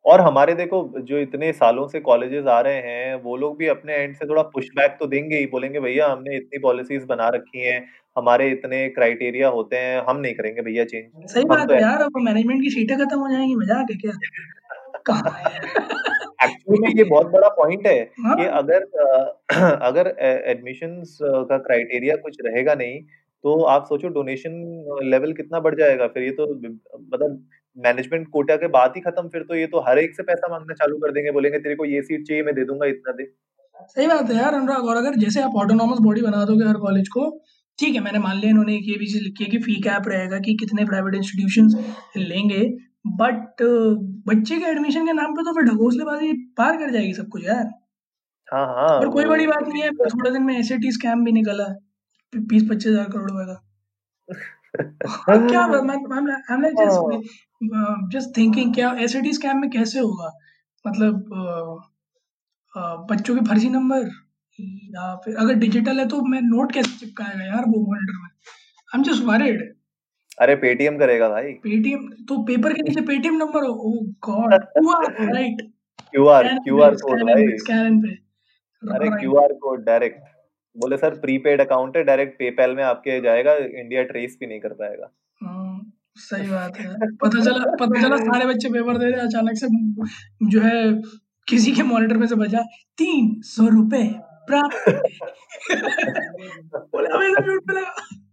और 0.04 0.20
हमारे 0.20 0.54
देखो 0.54 0.78
जो 1.00 1.18
इतने 1.18 1.52
सालों 1.52 1.86
से 1.88 2.00
कॉलेजेस 2.00 2.46
आ 2.46 2.60
रहे 2.60 2.80
हैं 2.82 3.14
वो 3.22 3.36
लोग 3.36 3.56
भी 3.58 3.66
अपने 3.66 3.94
एंड 3.94 4.14
से 4.16 4.26
थोड़ा 4.28 4.42
पुशबैक 4.42 4.96
तो 5.00 5.06
देंगे 5.06 5.38
ही 5.38 5.46
बोलेंगे 5.46 5.80
भैया 5.80 6.08
हमने 6.08 6.36
इतनी 6.36 6.58
पॉलिसीज़ 6.58 7.04
बना 7.06 7.28
रखी 7.28 7.60
हैं 7.60 7.80
हमारे 8.16 8.50
इतने 8.50 8.88
क्राइटेरिया 8.88 9.48
होते 9.48 9.76
हैं 9.76 10.02
हम 10.08 10.20
नहीं 10.20 10.34
करेंगे 10.34 10.62
भैया 10.62 10.84
चेंज 10.84 11.30
सही 11.32 11.44
बात 11.44 11.68
तो 11.68 11.74
है 11.74 11.80
यार 11.80 12.02
अब 12.02 12.20
मैनेजमेंट 12.22 12.62
की 12.62 12.70
सीटें 12.70 12.96
खत्म 12.98 13.18
हो 13.18 13.30
जाएँगी 13.30 13.54
मज़ाक 13.56 13.90
है 13.90 13.96
क्या? 13.98 14.12
एक्चुअली 16.44 16.80
में 16.80 16.88
ये 16.88 17.04
बहुत 17.04 17.26
बड़ा 17.26 17.48
पॉइंट 17.50 17.86
है 17.86 17.98
हाँ? 18.20 18.36
कि 18.36 18.44
अगर 18.44 18.82
अगर 19.82 20.14
एडमिशंस 20.20 21.18
का 21.22 21.58
क्राइटेरिया 21.58 22.16
कुछ 22.16 22.36
रहेगा 22.40 22.74
नहीं 22.74 23.00
तो 23.44 23.60
आप 23.64 23.84
सोचो 23.84 24.08
डोनेशन 24.08 24.52
लेवल 25.04 25.32
कितना 25.32 25.60
बढ़ 25.60 25.74
जाएगा 25.74 26.06
फिर 26.06 26.22
ये 26.22 26.30
तो 26.30 26.46
मतलब 26.54 27.42
मैनेजमेंट 27.76 28.28
कोटा 28.28 28.56
के 28.56 28.68
बाद 28.68 28.92
ही 28.96 29.00
खत्म 29.00 29.28
फिर 29.28 29.42
तो 29.42 29.54
ये 29.54 29.66
तो 29.66 29.80
हर 29.80 29.98
एक 29.98 30.14
से 30.14 30.22
पैसा 30.22 30.48
मांगना 30.50 30.74
चालू 30.74 30.96
कर 30.96 31.12
देंगे 31.12 31.30
बोलेंगे 31.30 31.58
तेरे 31.58 31.74
को 31.74 31.84
ये 31.84 32.02
सीट 32.02 32.26
चाहिए 32.28 32.42
मैं 32.42 32.54
दे 32.54 32.64
दूँगा 32.64 32.86
इतना 32.86 33.12
दे 33.12 33.24
सही 33.86 34.06
बात 34.06 34.30
है 34.30 34.36
यार 34.36 34.54
अनुराग 34.54 34.84
और 34.84 34.96
अगर 34.96 35.18
जैसे 35.18 35.42
आप 35.42 35.56
ऑटोनॉमस 35.56 35.98
बॉडी 36.00 36.22
बना 36.22 36.44
दोगे 36.44 36.64
हर 36.64 36.76
कॉलेज 36.78 37.08
को 37.08 37.28
ठीक 37.78 37.94
है 37.94 38.00
मैंने 38.00 38.18
मान 38.18 38.36
लिया 38.36 38.50
इन्होंने 38.50 38.74
ये 38.74 38.98
भी 38.98 39.06
चीज़ 39.06 39.22
लिखी 39.22 39.44
है 39.44 39.50
कि 39.50 39.58
फ़ी 39.58 39.74
कैप 39.82 40.08
रहेगा 40.08 40.38
कि 40.38 40.54
कितने 40.54 40.84
प्राइवेट 40.84 41.14
इंस्टीट्यूशन 41.14 41.68
लेंगे 42.18 42.62
बट 43.06 43.62
बच्चे 44.28 44.58
के 44.58 44.64
एडमिशन 44.70 45.06
के 45.06 45.12
नाम 45.12 45.34
पे 45.34 45.42
तो 45.44 45.52
फिर 45.54 45.64
ढकोसलेबाजी 45.64 46.32
पार 46.58 46.76
कर 46.78 46.90
जाएगी 46.90 47.12
सब 47.14 47.28
कुछ 47.28 47.44
यार। 47.46 47.64
हाँ 48.48 48.66
हाँ 48.66 48.88
और 48.98 49.08
कोई 49.10 49.24
बड़ी 49.24 49.46
बात 49.46 49.68
नहीं 49.68 49.82
है 49.82 49.90
थोड़े 49.90 50.30
दिन 50.30 50.42
में 50.42 50.58
एस 50.58 50.68
स्कैम 50.94 51.24
भी 51.24 51.32
निकला 51.32 51.64
बीस 52.32 52.62
पच्चीस 52.70 52.90
हज़ार 52.92 53.08
करोड़ 53.12 53.30
रुपए 53.30 53.44
का 53.46 53.62
क्या 55.50 55.66
जस्ट 58.12 58.36
थिंकिंग 58.36 58.74
क्या 58.74 58.92
एस 59.00 59.16
स्कैम 59.34 59.60
में 59.60 59.68
कैसे 59.70 59.98
होगा? 59.98 60.30
मतलब 60.84 61.30
बच्चों 63.10 63.34
के 63.36 63.44
फर्जी 63.48 63.68
नंबर 63.68 64.10
या 64.94 65.14
फिर 65.24 65.36
अगर 65.36 65.54
डिजिटल 65.64 65.98
है 66.00 66.06
तो 66.08 66.20
मैं 66.28 66.40
नोट 66.42 66.72
कैसे 66.72 66.98
चिपकाएगा 66.98 67.44
यार 67.44 67.64
वो 67.68 67.80
मॉनिटर 67.86 68.22
में? 68.22 68.28
आई 68.28 68.98
एम 68.98 69.02
जस्ट 69.04 69.24
वरीड 69.24 69.62
अरे 70.38 70.54
पेटीएम 70.56 70.96
करेगा 70.98 71.28
भाई। 71.28 71.52
पेटीएम 71.62 72.08
तो 72.28 72.42
पेपर 72.44 72.72
के 72.72 72.82
नीचे 72.82 73.00
पेटीएम 73.00 73.36
नंबर 73.36 73.64
हो? 73.64 73.72
ओ 73.72 73.92
god 74.28 74.54
QR 74.64 75.32
right 75.34 75.62
QR 76.10 76.48
QR 76.64 76.94
code 76.94 77.22
भाई। 77.22 77.46
स्कैन 77.58 78.00
पे 78.02 78.08
अरे 78.82 79.08
क्यूआर 79.20 79.52
कोड 79.62 79.84
डायरेक्ट 79.84 80.18
बोले 80.76 80.96
सर 80.96 81.14
प्रीपेड 81.20 81.60
अकाउंट 81.60 81.96
है 81.96 82.02
डायरेक्ट 82.04 82.38
पेपैल 82.38 82.74
में 82.76 82.82
आपके 82.84 83.20
जाएगा 83.20 83.54
इंडिया 83.56 84.02
ट्रेस 84.02 84.36
भी 84.40 84.46
नहीं 84.46 84.60
कर 84.60 84.72
पाएगा। 84.72 85.10
हाँ, 85.40 85.92
सही 86.16 86.48
बात 86.50 86.76
है। 86.76 86.88
पता 87.22 87.44
चला 87.44 87.72
पता 87.80 88.02
चला 88.02 88.16
सारे 88.16 88.46
बच्चे 88.46 88.68
पेपर 88.68 88.98
दे 88.98 89.10
रहे 89.10 89.20
अचानक 89.20 89.56
से 89.56 89.68
जो 90.50 90.60
है 90.60 90.76
किसी 91.48 91.72
के 91.72 91.82
मॉनिटर 91.82 92.16
में 92.16 92.26
से 92.26 92.34
बचा 92.34 92.62
तीन 92.98 93.34
सौ 93.46 93.68
रुपए 93.68 94.02
प्राप्त 94.50 94.88
like 97.06 97.86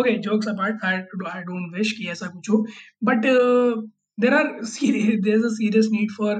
okay 0.00 0.18
jokes 0.18 0.46
apart 0.46 0.76
i 0.82 0.94
i 1.32 1.42
don't 1.48 1.78
wish 1.78 1.92
कि 1.92 2.08
ऐसा 2.10 2.26
कुछ 2.26 2.50
हो 2.50 2.64
but 3.02 3.26
uh, 3.26 3.82
there 4.18 4.34
are 4.34 4.64
serious 4.64 5.20
there's 5.26 5.44
a 5.44 5.54
serious 5.56 5.90
need 5.90 6.10
for 6.10 6.32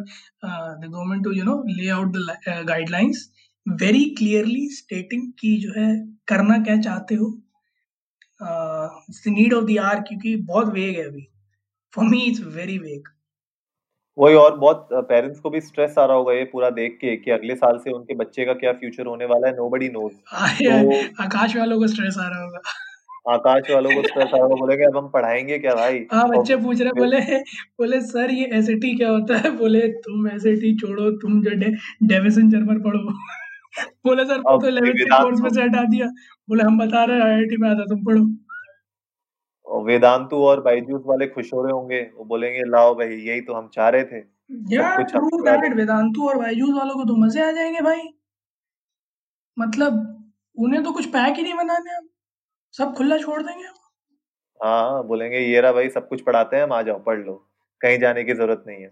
uh, 0.42 0.74
the 0.80 0.88
government 0.88 1.24
to 1.24 1.34
you 1.34 1.44
know 1.44 1.58
lay 1.80 1.90
out 1.90 2.12
the 2.12 2.24
uh, 2.46 2.62
guidelines 2.64 3.22
very 3.66 4.14
clearly 4.14 4.66
stating 4.80 5.30
कि 5.40 5.56
जो 5.60 5.72
है 5.80 5.88
करना 6.28 6.58
क्या 6.64 6.80
चाहते 6.80 7.14
हो 7.14 7.30
नीड 9.28 9.54
ऑफ़ 9.54 9.64
द 9.64 9.78
आर 9.78 10.00
क्योंकि 10.00 10.36
बहुत 10.36 10.72
वेग 10.74 10.98
है 10.98 11.06
अभी 11.08 11.26
for 11.94 12.06
me 12.08 12.20
it's 12.20 12.40
very 12.56 12.78
vague 12.78 13.08
वही 14.18 14.34
और 14.34 14.56
बहुत 14.58 14.88
पेरेंट्स 14.92 15.40
को 15.40 15.50
भी 15.50 15.60
स्ट्रेस 15.60 15.94
आ 15.98 16.04
रहा 16.04 16.16
होगा 16.16 16.32
ये 16.32 16.44
पूरा 16.44 16.70
देख 16.70 16.98
के 17.00 17.16
कि 17.16 17.30
अगले 17.30 17.54
साल 17.56 17.78
से 17.78 17.90
उनके 17.90 18.14
बच्चे 18.14 18.44
का 18.44 18.52
क्या 18.52 18.72
फ्यूचर 18.72 19.06
होने 19.06 19.24
वाला 19.24 19.48
है 19.48 19.54
नोबडी 19.56 19.88
नोज़ 19.88 20.14
तो 20.62 21.22
आकाश 21.22 21.56
वालों 21.56 21.78
को 21.78 21.86
स्ट्रेस 21.86 22.16
आ 22.18 22.28
रहा 22.28 22.42
होगा 22.42 22.60
आकाश 23.26 23.70
वालों 23.70 23.90
को 23.90 24.02
स्ट्रेस 24.02 24.26
आ 24.26 24.36
रहा 24.36 24.42
होगा 24.42 24.54
बोलेंगे 24.54 24.84
अब 24.84 24.96
हम 24.96 25.08
पढ़ाएँगे 25.08 25.58
क्या 25.58 25.74
भाई? 25.74 26.06
हाँ 26.12 26.28
बच्चे 26.28 26.56
पूछ 26.56 26.80
रहे 26.80 26.90
बोले 26.90 27.20
बोले 27.78 28.00
सर 28.00 28.30
ये 28.30 28.44
एसएटी 28.58 28.96
क्या 28.96 29.10
होता 29.10 29.36
है? 29.36 29.50
बोले 29.56 29.80
तुम 29.88 30.28
एसएटी 30.28 30.76
छोड़ो 30.76 31.10
तुम 31.10 31.42
जो 31.42 31.50
डेविसन 32.06 32.50
जर्मन 32.50 32.80
पढ़ो। 32.80 32.98
बोले 34.06 34.24
सर 34.24 34.38
तो 34.38 34.58
11th 34.70 35.02
कोर्स 35.12 35.40
में 35.40 35.50
से 35.50 35.62
हटा 35.62 35.84
दिया। 35.84 36.06
बोले 36.48 36.62
हम 36.62 36.78
बता 36.78 37.04
रहे 37.04 37.16
हैं 37.16 37.24
आईआईटी 37.24 37.56
में 37.56 37.68
आता 37.70 37.84
तुम 37.84 38.04
पढ़ो। 38.04 39.84
वेदांतु 39.86 40.36
और 40.36 40.60
बायजूस 40.60 41.02
वाले 41.06 41.26
खुश 41.26 41.52
हो 41.54 41.62
रहे 41.62 41.72
होंगे। 41.72 42.00
वो 42.16 42.24
बोलेंगे 42.24 42.62
लाओ 42.70 42.94
भाई 42.94 43.08
यही 43.08 43.40
तो 43.40 43.54
हम 43.54 43.68
चाह 43.74 43.88
रहे 43.88 44.04
थे। 44.04 44.18
यार 44.74 45.02
ट्रू 45.02 45.42
दैट 45.42 45.74
वेदांतु 45.74 46.28
और 46.28 46.38
बायजूस 46.38 46.70
वालों 46.70 46.94
को 46.94 47.04
तो 47.04 47.16
मज़े 47.16 47.42
आ 47.42 47.50
जाएँगे 47.52 47.80
भाई। 47.80 48.02
मतलब 49.58 50.24
उन्हें 50.56 50.82
तो 50.84 50.92
कुछ 50.92 51.06
पैक 51.06 51.36
ही 51.36 51.42
नहीं 51.42 51.54
बनाने 51.54 51.96
अब 51.96 52.08
सब 52.74 52.94
खुला 52.96 53.16
छोड़ 53.18 53.42
देंगे 53.42 53.68
हाँ 54.60 55.04
बोलेंगे 55.06 55.38
ये 55.38 55.60
रहा 55.60 55.72
भाई 55.72 55.88
सब 55.90 56.08
कुछ 56.08 56.22
पढ़ाते 56.22 56.56
हैं 56.56 56.62
हम 56.62 56.72
आ 56.72 56.80
जाओ 56.82 56.98
पढ़ 57.02 57.18
लो। 57.18 57.34
कहीं 57.80 57.98
जाने 57.98 58.24
की 58.24 58.34
ज़रूरत 58.34 58.64
नहीं 58.66 58.82
है। 58.82 58.90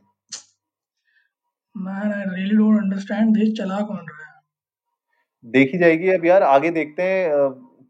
Man 1.76 2.12
I 2.12 2.24
really 2.28 2.56
don't 2.56 2.78
understand 2.82 3.34
this 3.36 3.52
चला 3.58 3.80
कौन 3.80 4.06
रहा 4.10 4.26
है। 4.28 4.40
देखी 5.44 5.78
जाएगी 5.78 6.08
अब 6.08 6.24
यार 6.24 6.42
आगे 6.42 6.70
देखते 6.70 7.02
हैं 7.02 7.28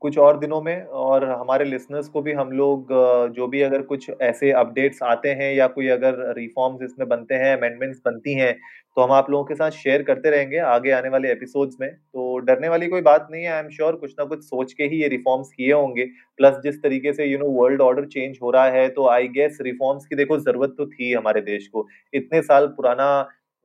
कुछ 0.02 0.18
और 0.18 0.38
दिनों 0.38 0.60
में 0.62 0.82
और 0.82 1.24
हमारे 1.30 1.64
लिसनर्स 1.64 2.08
को 2.08 2.22
भी 2.22 2.32
हम 2.32 2.50
लोग 2.52 2.88
जो 3.34 3.46
भी 3.46 3.62
अगर 3.62 3.82
कुछ 3.82 4.10
ऐसे 4.22 4.50
अपडेट्स 4.54 5.02
आते 5.02 5.28
हैं 5.30 5.52
या 5.54 5.66
कोई 5.68 5.88
अगर 5.88 6.16
रिफॉर्म्स 6.36 6.82
इसमें 6.82 7.08
बनते 7.08 7.34
हैं 7.34 7.56
अमेंडमेंट्स 7.56 8.00
बनती 8.04 8.34
हैं 8.34 8.52
तो 8.96 9.02
हम 9.02 9.12
आप 9.12 9.30
लोगों 9.30 9.44
के 9.44 9.54
साथ 9.54 9.70
शेयर 9.72 10.02
करते 10.02 10.30
रहेंगे 10.30 10.58
आगे 10.58 10.90
आने 10.90 11.08
वाले 11.08 11.30
एपिसोड्स 11.32 11.76
में। 11.80 11.88
तो 11.90 12.38
डरने 12.40 12.68
वाली 12.68 12.86
कोई 12.86 13.00
बात 13.02 13.28
नहीं 13.30 13.42
है 13.44 13.52
आई 13.52 13.60
एम 13.60 13.68
श्योर 13.70 13.96
कुछ 13.96 14.14
ना 14.18 14.24
कुछ 14.24 14.42
सोच 14.44 14.72
के 14.72 14.84
ही 14.84 15.02
ये 15.02 15.08
रिफॉर्म्स 15.08 15.52
किए 15.52 15.72
होंगे। 15.72 16.04
प्लस 16.38 16.56
जिस 16.62 16.82
तरीके 16.82 17.12
से 17.12 17.24
you 17.24 17.38
know 17.38 17.48
world 17.52 17.80
order 17.80 18.06
change 18.06 18.38
हो 18.42 18.50
रहा 18.50 18.68
है 18.70 18.88
तो 18.90 19.08
आई 19.08 19.28
गेस 19.30 19.58
रिफॉर्म्स 19.62 20.06
की 20.06 20.16
देखो 20.16 20.38
ज़रूरत 20.40 20.74
तो 20.78 20.86
थी 20.86 21.12
हमारे 21.12 21.40
देश 21.42 21.66
को। 21.68 21.86
इतने 22.12 22.42
साल 22.42 22.66
पुराना 22.76 23.08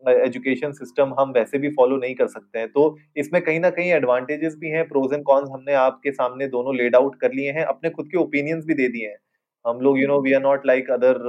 एजुकेशन 0.09 0.71
सिस्टम 0.71 1.13
हम 1.19 1.31
वैसे 1.31 1.57
भी 1.57 1.69
फॉलो 1.69 1.97
नहीं 1.97 2.15
कर 2.15 2.27
सकते 2.27 2.59
हैं। 2.59 2.67
तो 2.67 2.97
इसमें 3.17 3.41
कहीं 3.41 3.59
ना 3.59 3.69
कहीं 3.69 3.91
एडवांटेजेस 3.91 4.55
भी 4.59 4.69
हैं 4.69 4.87
प्रोज 4.87 5.13
एंड 5.13 5.23
कॉन्स 5.23 5.49
हमने 5.53 5.73
आपके 5.73 6.11
सामने 6.11 6.47
दोनों 6.47 6.75
लेड 6.75 6.95
आउट 6.95 7.15
कर 7.15 7.33
लिए 7.33 7.51
हैं 7.51 7.65
अपने 7.65 7.89
खुद 7.89 8.07
के 8.07 8.17
ओपिनियंस 8.17 8.65
भी 8.65 8.73
दे 8.73 8.87
दिए 8.87 9.07
हैं। 9.07 9.17
हम 9.65 9.79
लोग 9.81 9.99
you 9.99 10.07
know 10.07 10.19
we 10.21 10.33
are 10.33 10.41
not 10.41 10.65
like 10.65 10.89
other 10.91 11.19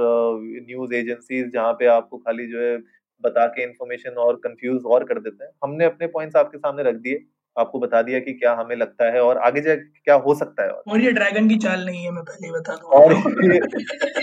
news 0.67 0.93
agencies 0.93 1.51
जहाँ 1.53 1.73
पे 1.73 1.85
आपको 1.85 2.17
खाली 2.17 2.47
जो 2.47 2.61
है 2.61 2.77
बता 3.23 3.45
के 3.47 3.63
इन्फॉर्मेशन 3.63 4.15
और 4.19 4.35
कंफ्यूज 4.43 4.83
और 4.85 5.03
कर 5.03 5.19
देते 5.19 5.43
हैं। 5.43 5.51
हमने 5.63 5.85
अपने 5.85 6.07
पॉइंट्स 6.07 6.35
आपके 6.35 6.57
सामने 6.57 6.83
रख 6.83 6.95
दिए 6.95 7.23
आपको 7.55 7.79
बता 7.79 8.01
दिया 8.01 8.19
कि 8.19 8.33
क्या 8.33 8.53
हमें 8.53 8.75
लगता 8.75 9.05
है 9.11 9.21
और 9.21 9.37
आगे 9.37 9.61
जा 9.61 9.75
क्या 9.75 10.15
हो 10.15 10.33
सकता 10.35 10.63
है 10.63 10.69
और, 10.69 10.83
और 10.87 11.01
ये 11.01 11.11
ड्रैगन 11.11 11.47
की 11.49 11.57
चाल 11.57 11.85
नहीं 11.85 12.03
है 12.03 12.11
मैं 12.11 12.23
पहले 12.23 12.47
ही 12.47 12.53
बता 12.53 12.75
दूँ। 12.75 12.89
और 12.91 13.13
ये, 13.43 13.59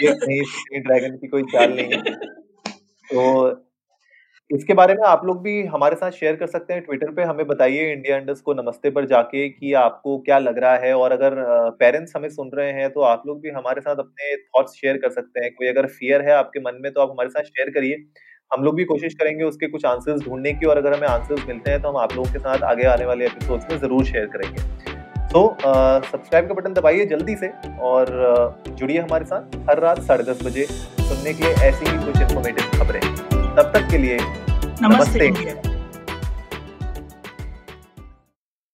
ये 0.06 0.12
नहीं 0.12 0.80
ड्रैगन 0.80 1.16
की 1.16 1.26
कोई 1.26 1.42
चाल 1.42 1.72
नहीं 1.72 1.92
है। 1.92 2.02
तो 3.12 3.50
इसके 4.52 4.74
बारे 4.74 4.94
में 4.94 5.02
आप 5.06 5.20
लोग 5.24 5.40
भी 5.42 5.62
हमारे 5.66 5.96
साथ 5.96 6.10
शेयर 6.12 6.34
कर 6.36 6.46
सकते 6.46 6.74
हैं। 6.74 6.82
ट्विटर 6.84 7.10
पे 7.14 7.22
हमें 7.22 7.46
बताइए 7.46 7.92
इंडिया 7.92 8.16
इंडस 8.16 8.40
को 8.40 8.54
नमस्ते 8.54 8.90
पर 8.90 9.04
जाके 9.06 9.48
कि 9.48 9.72
आपको 9.74 10.16
क्या 10.20 10.38
लग 10.38 10.58
रहा 10.58 10.74
है। 10.76 10.92
और 10.94 11.12
अगर 11.12 11.34
पेरेंट्स 11.78 12.12
हमें 12.16 12.28
सुन 12.30 12.50
रहे 12.54 12.72
हैं 12.72 12.90
तो 12.92 13.00
आप 13.02 13.22
लोग 13.26 13.40
भी 13.42 13.50
हमारे 13.50 13.80
साथ 13.80 13.96
अपने 13.96 14.36
थॉट्स 14.36 14.74
शेयर 14.74 14.96
कर 14.96 15.10
सकते 15.10 15.44
हैं। 15.44 15.52
कोई 15.54 15.68
अगर 15.68 15.86
फियर 15.88 16.22
है 16.22 16.34
आपके 16.34 16.60
मन 16.60 16.80
में 16.82 16.92
तो 16.92 17.00
आप 17.00 17.10
हमारे 17.10 17.30
साथ 17.30 17.42
शेयर 17.44 17.70
करिए। 17.70 18.04
हम 18.50 18.64
लोग 18.64 18.76
भी 18.76 18.84
कोशिश 18.84 19.14
करेंगे 19.14 19.44
उसके 19.44 19.66
कुछ 19.68 19.86
आंसर्स 19.86 20.22
ढूँढने 20.24 20.52
की 20.52 20.66
और 20.66 20.78
अगर 20.78 20.94
हमें 20.94 21.08
आंसर्स 21.08 21.48
मिलते 21.48 21.70
हैं 21.70 21.82
तो 21.82 21.88
हम 21.88 21.96
आप 21.96 22.12
लोगों 22.12 22.32
के 22.32 22.38
साथ 22.40 22.62
आगे 22.64 22.86
आने 22.86 23.06
वाले 23.06 23.26
एपिसोड्स 23.26 23.70
में 23.70 23.78
ज़रूर 23.78 24.04
शेयर 24.04 24.26
करेंगे। 24.28 24.62
तो 25.28 25.48
सब्सक्राइब 25.60 26.48
का 26.48 26.54
बटन 26.54 26.74
दबाइए 26.74 27.06
जल्दी 27.08 27.36
से 27.36 27.52
और 27.82 28.16
जुड़िए 28.68 28.98
हमारे 28.98 29.24
साथ 29.24 29.56
हर 29.70 29.80
रात 29.80 30.02
साढ़े 30.02 30.24
दस 30.24 30.46
बजे। 30.46 30.66
सुनने 30.66 31.32
के 31.32 31.44
लिए 31.44 31.52
ऐसी 31.68 31.90
ही 31.90 32.04
कुछ 32.04 32.20
इन्फॉर्मेटिव 32.20 32.78
खबरें। 32.78 33.31
तब 33.56 33.72
तक 33.74 33.88
के 33.90 33.98
लिए 33.98 34.18
नमस्ते, 34.82 35.28
नमस्ते। 35.28 35.71